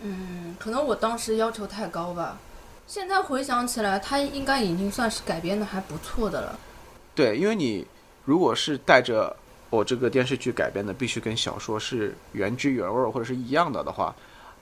[0.00, 2.38] 嗯，可能我当时要求太高吧。
[2.86, 6.58] 现在回想起来，他应该已经算是改编的还不错的了。
[7.14, 7.86] 对，因为你
[8.24, 9.34] 如果是带着
[9.70, 14.14] 我这个电视剧改编的必须跟小说是原汁原味儿或者是一样的的话，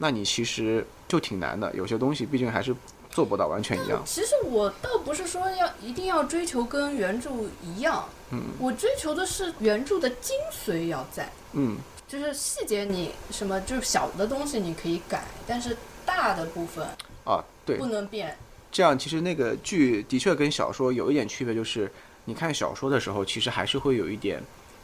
[0.02, 1.72] 那你其实就挺难的。
[1.76, 2.74] 有些东西毕竟还是
[3.08, 4.02] 做不到完全一样。
[4.04, 7.30] 其实我倒不是说要一定要追求跟原著
[7.62, 11.76] 一样，嗯我追求的是原著的精髓要在，嗯，
[12.08, 16.84] 就是细节你什么就是小的东西你可以改，但是大的部分
[17.24, 18.36] 啊，对不，能变。
[18.72, 21.88] 这样其实那个剧的确跟小说有一点区别，就是
[22.24, 24.42] 你看小说的时候，其实还是会有一点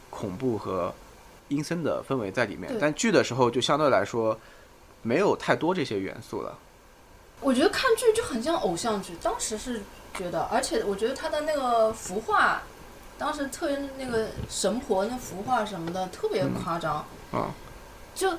[0.09, 0.93] 恐怖和
[1.49, 4.39] 阴森的氛围在里面，但剧的时候就相对来说
[5.01, 6.57] 没有太多这些元素了。
[7.41, 9.81] 我觉得看剧就很像偶像剧，当时是
[10.13, 12.61] 觉得，而且我觉得他的那个服化，
[13.17, 17.53] 当时特别那个神婆那服化什么的特别夸张，啊，
[18.13, 18.29] 就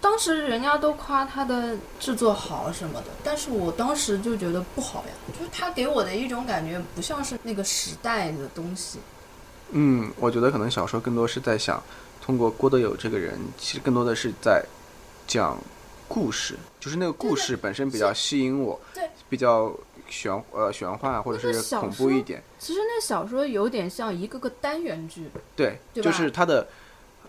[0.00, 8.98] 当时人家都夸他的制作好什么的，但是我当时就觉得不好呀，就是他给我的一种感觉不像是那个时代的东西。
[9.70, 11.80] 嗯，我觉得可能小说更多是在想，
[12.20, 14.64] 通过郭德友这个人，其实更多的是在
[15.32, 15.56] 讲
[16.06, 19.72] 故事，就是那个故事本身比较吸引我，对，比较
[20.10, 26.68] 玄呃玄幻啊或者是恐怖一点，其实那小说有点像一个个单元剧，对，对就是他的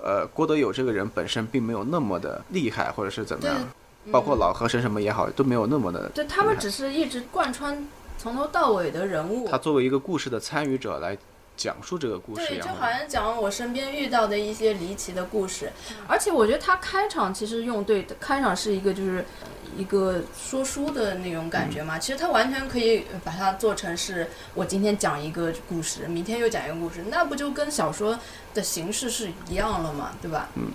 [0.04, 3.70] 呃郭德友这个人本身并没有那么的厉害，或者是怎么对样，，
[4.12, 6.10] 包括嗯老和神什么也好，都没有那么的。
[6.10, 7.88] 对他们只是一直贯穿
[8.18, 11.18] 从头到尾的人物，他作为一个故事的参与者来
[11.56, 12.74] 讲述这个故事对，一样的。
[12.74, 15.72] 就好像讲我身边遇到的一些离奇的故事，
[16.08, 19.48] 而且我觉得他开场其实用对，开场是一个就是呃
[19.78, 28.18] 一个说书的那种感觉嘛，其实他完全可以把它做成是我今天讲一个故事，明天又讲一个故事，那不就跟小说
[28.54, 30.50] 的形式是一样了嘛，对吧？
[30.56, 30.72] 嗯。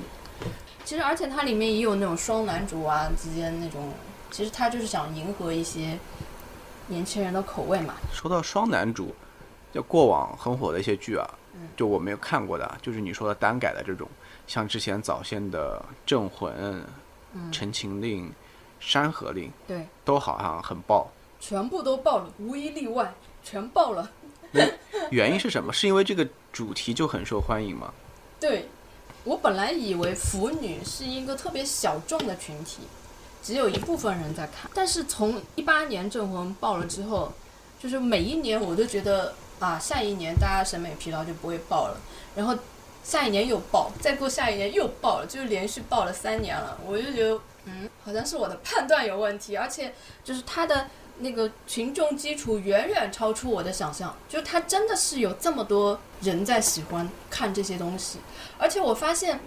[0.84, 3.92] 其实，而且它里面也有那种双男主啊之间那种，
[4.30, 5.98] 其实他就是想迎合一些
[6.86, 7.94] 年轻人的口味嘛。
[8.10, 9.14] 说到双男主，
[9.72, 14.08] 就过往很火的一些剧啊，嗯就我没有看过的啊，就是你说的单改的这种，
[14.46, 16.52] 像之前早先的《镇魂》
[17.34, 18.26] 嗯陈情令》
[18.80, 21.10] 《山河令》对，都好像很爆。
[21.40, 23.14] 全部都爆了，无一例外，
[23.44, 24.10] 全爆了。
[25.10, 25.72] 原因是什么？
[25.72, 27.92] 是因为这个主题就很受欢迎吗？
[28.40, 28.66] 对，
[29.24, 32.80] 我本来以为腐女是一个特别小众的群体，
[33.42, 34.70] 只有一部分人在看。
[34.74, 37.32] 但是从一八年《镇魂》爆了之后，
[37.78, 41.96] 就是每一年我都觉得啊，下一年大家审美疲劳就不会爆了，
[42.34, 42.56] 然后
[43.02, 46.78] 下一年又爆，再过下一年又爆了，就连续爆了三年了。
[46.86, 49.94] 我就觉得，嗯，好像是我的判断有问题，而且
[50.24, 50.86] 就是它的。
[51.20, 58.20] 那个群众基础远远超出我的想象，就它真的是有这么多人在喜欢看这些东西，
[58.56, 59.40] 而且我发现，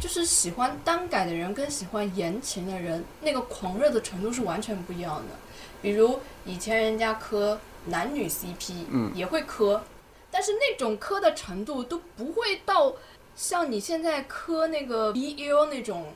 [0.00, 5.34] 就是喜欢单改的人跟喜欢言情的人，那个狂热的程度是完全不一样的。
[5.82, 9.82] 比如以前人家磕男女 CP，嗯也会磕，
[10.30, 12.94] 但是那种磕的程度都不会到
[13.34, 16.12] 像你现在磕那个 BL 那种，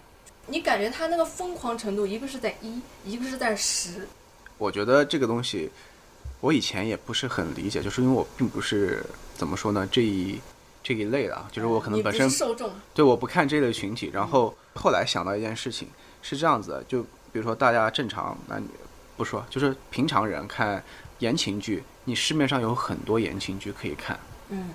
[0.46, 4.06] 你感觉他那个疯狂程度，一个是在一，一个是在十。
[4.58, 5.70] 我觉得这个东西，
[6.40, 9.04] 我以前也不是很理解，就是因为我并不是
[9.34, 10.38] 怎么说呢这一
[10.82, 14.10] 这一类的啊，就是我可能本身受众，对，我不看这类群体。
[14.12, 15.88] 然后后来想到一件事情，
[16.22, 17.02] 是这样子的，就
[17.32, 18.68] 比如说大家正常男女
[19.16, 20.82] 不说，就是平常人看
[21.20, 24.18] 言情剧，你市面上有很多言情剧可以看，
[24.50, 24.70] 嗯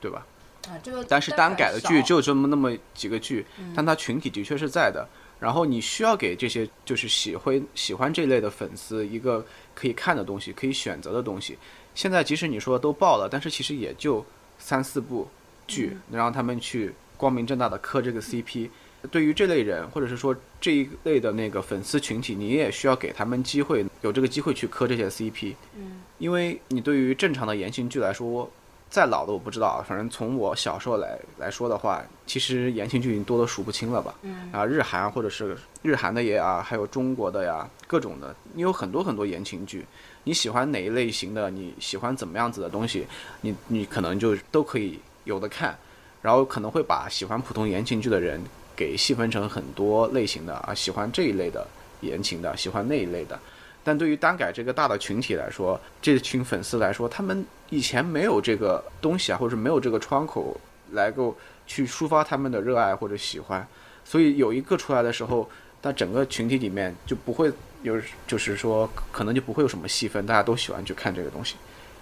[0.00, 0.26] 对吧？
[0.68, 5.08] 啊，这个但是单改的剧少就这么那么几个剧，嗯但它群体的确是在的。
[5.38, 9.42] 然后你需要给这些就是喜欢喜欢这类的粉丝一个
[9.74, 11.56] 可以看的东西，可以选择的东西。
[11.94, 14.22] 现在即使你说都爆了，但是其实也就
[14.58, 15.26] 三四部
[15.66, 18.68] 剧，能让他们去光明正大的磕这个 CP。
[19.10, 25.54] 对于这类人，或者是说这一类的那个粉丝群体，你也需要给他们机会，有这个机会去磕这些 CP。
[25.76, 28.50] 嗯因为你对于正常的言情剧来说，
[28.90, 34.14] 再老的我不知道啊，反正从我小时候来来说的话，其实言情剧已经多得数不清了吧。
[34.20, 39.86] 嗯啊，日韩或者是日韩的也啊，还有中国的呀，各种的，你有很多很多言情剧，
[40.24, 43.06] 你喜欢哪一类型的，你喜欢怎么样子的东西，
[43.40, 45.74] 你你可能就都可以有的看，
[46.20, 48.38] 然后可能会把喜欢普通言情剧的人
[48.80, 51.66] 给细分成很多类型的啊，喜欢这一类的
[52.00, 53.38] 言情的，喜欢那一类的。
[53.84, 60.58] 但对于单改这个大的群体来说，这群粉丝来说，他们以前没有这个东西啊，或者没有这个窗口
[60.92, 63.68] 来够去抒发他们的热爱或者喜欢，
[64.02, 65.46] 所以有一个出来的时候，
[65.82, 67.52] 那整个群体里面就不会
[67.82, 71.56] 有，就是说可能就不会有什么细分，大家都喜欢去看这个东西。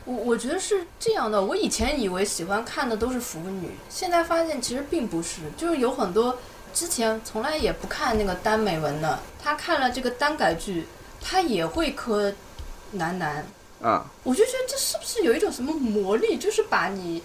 [0.04, 6.38] 我我觉得是这样的，我以前以为喜欢看的都是腐女，现在发现其实并不是，就是有很多
[6.72, 10.86] 之前从来也不看那个耽美文的，他看了这个耽改剧，
[11.20, 12.32] 他也会磕
[12.92, 13.44] 男男。
[13.80, 17.22] 啊、我就觉得这是不是有一种什么魔力，就是把你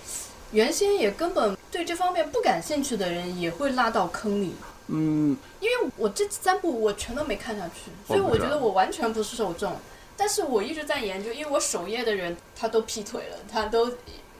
[0.51, 4.53] 原先也根本对这方面不感兴趣的人也会拉到坑里。
[4.85, 9.75] 嗯，因为我这三部我全都没看下去，所以我觉得我完全不是受众。
[10.15, 13.91] 但是我一直在研究，因为我首页的人他都劈腿了，他都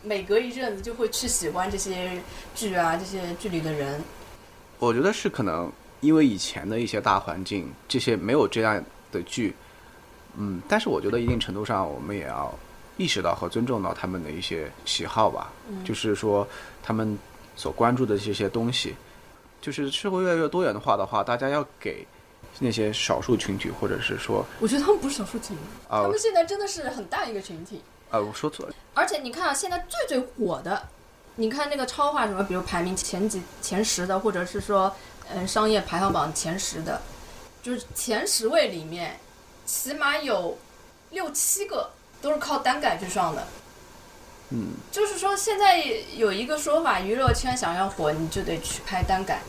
[0.04, 2.22] 每隔一阵子就会去喜欢这些
[2.54, 4.04] 剧啊，这些剧里的人。
[4.80, 5.72] 我觉得是可能
[6.02, 9.56] 因为以前的一些大环境，这些没有这样的剧，
[10.38, 12.54] 嗯，但是我觉得一定程度上我们也要
[12.98, 15.52] 意识到和尊重到他们的一些喜好吧，
[15.86, 16.48] 就是说
[16.82, 17.18] 他们
[17.56, 18.96] 所关注的这些东西，
[19.62, 22.06] 就是社会越来越多元化的话，大家要给
[22.60, 27.82] 那些少数群体，或者是说我觉得他们不是少数群体，啊他们现在真的是很大一个群体。
[28.12, 30.88] 啊，我说错了，而且你看啊，现在最最火的，
[31.36, 34.96] 你看那个超话什么，比如排名前几前十的，或者是说，
[35.34, 37.02] 嗯，商业排行榜前十的，
[37.62, 39.20] 就是前十位里面，
[39.66, 40.58] 起码有
[41.10, 41.90] 六七个
[42.22, 43.48] 都是靠单改去上的。
[44.50, 45.80] 嗯，就是说现在
[46.16, 49.42] 有一个说法，娱乐圈想要火，你就得去拍单改。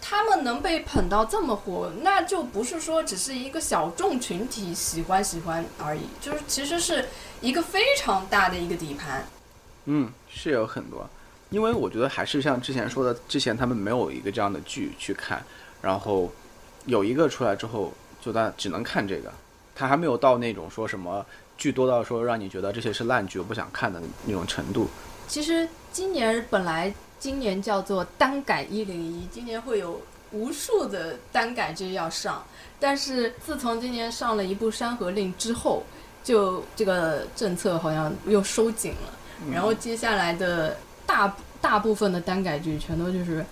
[0.00, 7.08] 他们能被捧到这么火，那就不是说只是一个小众群体喜欢喜欢而已，就是其实是
[7.40, 9.26] 一个非常大的一个底盘。
[9.86, 11.08] 嗯，是有很多，
[11.50, 15.42] 因为我觉得还是像之前说的，之前他们没有一个这样的剧去看，
[15.80, 16.30] 然后
[16.86, 19.32] 有一个出来之后，就大家只能看这个，
[19.74, 21.24] 他还没有到那种说什么
[21.56, 24.88] 剧多到说让你觉得这些是烂剧，我不想看的那种程度。
[25.28, 30.00] 其实今年本来今年叫做单改一零一，今年会有
[30.32, 32.44] 无数的单改剧要上，
[32.78, 35.82] 但是自从今年上了一部《山河令》之后，
[36.22, 40.76] 就这个政策好像又收紧了，然后接下来的
[41.06, 43.44] 大大部分的单改剧全都就是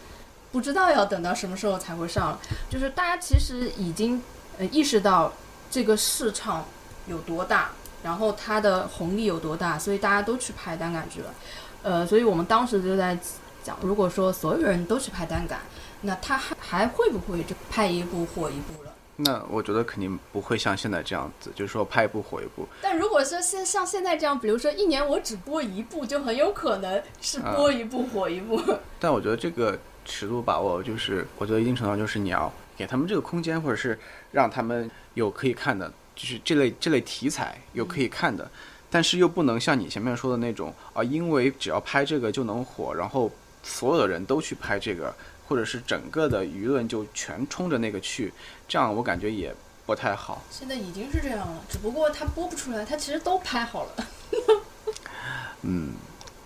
[0.53, 2.39] 不知道要等到什么时候才会上，
[2.69, 4.23] 就是大家其实已经
[4.59, 5.33] 呃意识到
[5.71, 6.65] 这个市场
[7.07, 7.71] 有多大，
[8.03, 11.35] 然后它的红利有多大，所以大家都去拍单改剧了。
[11.83, 13.19] 呃，所以我们当时就在
[13.63, 15.59] 讲，如果说所有人都去拍单改，
[16.03, 18.84] 那他还还会不会就拍一部火一部？
[19.17, 22.67] 那我觉得肯定不会像现在这样子，就是说拍一部火一部。
[22.83, 28.61] 但如果说现像现在这样，比如说一年我只播一部，就很有可能是播一部火一部。
[28.99, 33.97] 但我觉得这个尺度把握，就是我觉得一定程度上就是你要给他们这个空间，或者是
[34.33, 38.51] 让他们有可以看的，就是这类这类题材有可以看的，
[38.91, 43.31] 但是又不能像你前面说的那种啊，因为只要拍这个就能火，然后
[43.63, 45.15] 所有的人都去拍这个，
[45.47, 48.33] 或者是整个的舆论就全冲着那个去，
[48.67, 49.55] 这样我感觉也
[49.87, 50.43] 不太好。
[50.51, 54.07] 现在已经是这样了，只不过他播不出来，他其实都拍好了。
[55.63, 55.95] 嗯，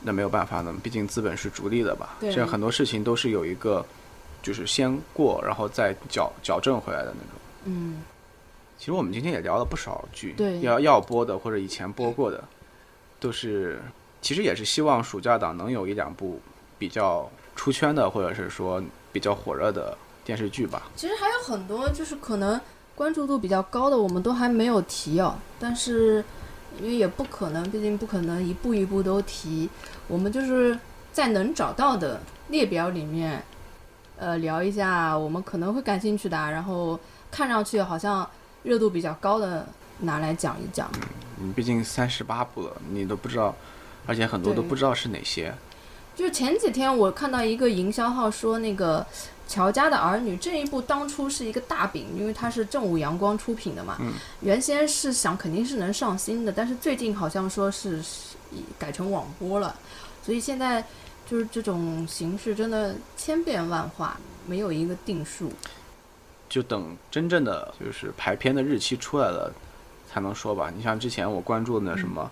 [0.03, 2.17] 那没有办法呢，毕竟资本是逐利的吧。
[2.21, 3.85] 对这很多事情都是有一个，
[4.43, 7.41] 就是先过，然后再矫矫正回来的那种。
[7.65, 8.03] 嗯，
[8.79, 12.43] 其实我们今天也聊了不少剧，对要要播的或者以前播过的，
[13.19, 13.81] 都是
[14.23, 16.41] 其实也是希望暑假档能有一两部
[16.79, 17.29] 比较
[17.59, 18.81] 出圈的，或者是说
[19.13, 20.85] 比较火热的电视剧吧。
[20.95, 22.59] 其实还有很多就是可能
[22.95, 25.35] 关注度比较高的，我们都还没有提哦。
[25.59, 26.25] 但是
[26.81, 29.69] 因为也不可能，毕竟不可能一步一步都提，
[30.07, 30.79] 我们就是
[31.13, 33.43] 在能找到的列表里面，
[34.19, 36.99] 呃，聊一下我们可能会感兴趣的，然后
[37.29, 38.29] 看上去好像
[38.63, 39.67] 热度比较高的
[39.99, 40.89] 拿来讲一讲。
[41.41, 43.53] 嗯，毕竟三十八部了，你都不知道，
[44.07, 45.53] 而且很多都不知道是哪些。
[46.19, 49.01] 就是前几天我看到一个营销号说，那个
[49.47, 53.99] 《乔家的儿女》这一部当初是一个大饼，因为它是正午阳光出品的嘛。
[54.01, 58.35] 嗯原先是想肯定是能上新的，但是最近好像说是是
[58.77, 59.73] 改成网播了，
[60.25, 60.85] 所以现在
[61.25, 65.53] 就是这种形式真的千变万化，没有一个定数。
[66.49, 69.53] 就等真正的就是排片的日期出来了，
[70.13, 70.69] 才能说吧。
[70.77, 72.29] 你像之前我关注的那什么，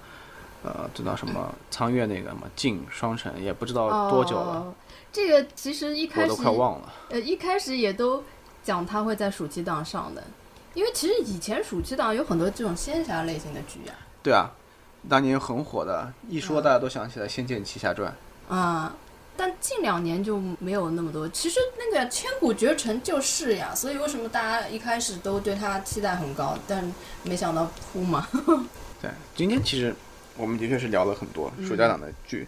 [0.67, 4.75] 呃，知道什么苍月那个什么镜双城，也不知道多久了，哦
[5.13, 6.93] 这个其实一开始我都快忘了。
[7.11, 8.23] 呃，一开始也都
[8.63, 10.23] 讲他会在暑期档上的，
[10.75, 14.51] 因为其实以前暑期档有很多这种仙侠类型的剧啊，对啊，
[15.09, 18.13] 当年很火的，一说大家都想起来《仙剑奇侠传》。
[18.55, 18.95] 啊、
[19.37, 21.29] 但近两年就没有那么多。
[21.31, 26.93] 其实那个《千古绝尘》就是呀，所以为什么大家一开始都对他期待很高，但
[27.23, 28.29] 没想到扑嘛。
[29.01, 29.95] 对，今天其实
[30.37, 32.47] 我们的确是聊了很多暑假档的剧，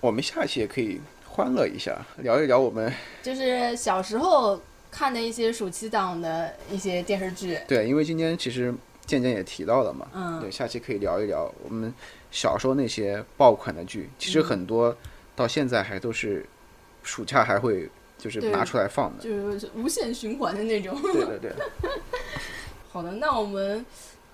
[0.00, 2.92] 我们下一期也可以欢乐一下，聊一聊我们
[3.22, 4.60] 就是小时候
[4.90, 7.58] 看的一些暑期档的一些电视剧。
[7.66, 8.72] 对，因为今天其实
[9.04, 10.40] 渐渐也提到了嘛，嗯。
[10.40, 11.92] 对，下期可以聊一聊我们
[12.30, 14.96] 小时候那些爆款的剧，其实很多
[15.34, 16.46] 到现在还都是
[17.02, 21.00] 暑假还会就是拿出来放的，就是无限循环的那种。
[21.02, 21.52] 对对对，
[22.90, 23.84] 好的，那我们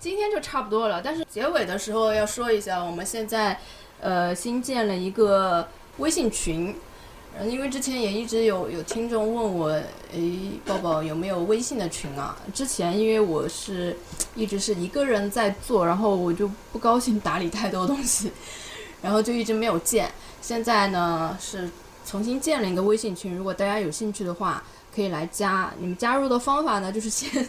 [0.05, 1.01] 今天就差不多了。
[1.03, 3.59] 但是结尾的时候要说一下，我们现在
[4.03, 6.77] 呃新建了一个微信群。
[7.39, 9.69] 嗯，因为之前也一直有有听众问我，
[10.13, 12.37] 诶，抱抱有没有微信的群啊？
[12.53, 13.97] 之前因为我是
[14.37, 18.31] 一直是一个人在做，然后我就不高兴打理太多东西，
[19.01, 20.13] 然后就一直没有建。
[20.43, 21.71] 现在呢是
[22.05, 24.63] 重新建了一个微信群，如果大家有兴趣的话，
[24.95, 25.73] 可以来加。
[25.79, 27.49] 你们加入的方法呢，就是先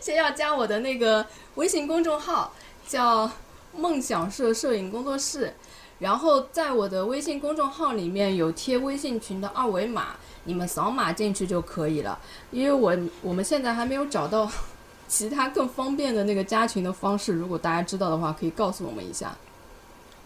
[0.00, 1.24] 先要加我的那个
[1.54, 2.52] 微信公众号，
[2.86, 3.30] 叫
[3.76, 5.54] “梦想社摄影工作室”，
[6.00, 12.18] 然后在我的微信公众号里面有贴微信群的二维码，你们扫码进去就可以了。
[12.50, 14.50] 因为我我们现在还没有找到
[15.08, 19.36] 其他更方便的那个加群的方式，如果大家知道的话，可以告诉我们一下。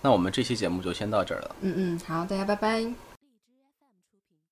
[0.02, 1.56] 那我们这期节目就先到这儿了。
[1.62, 3.03] 嗯嗯，好，大家拜拜。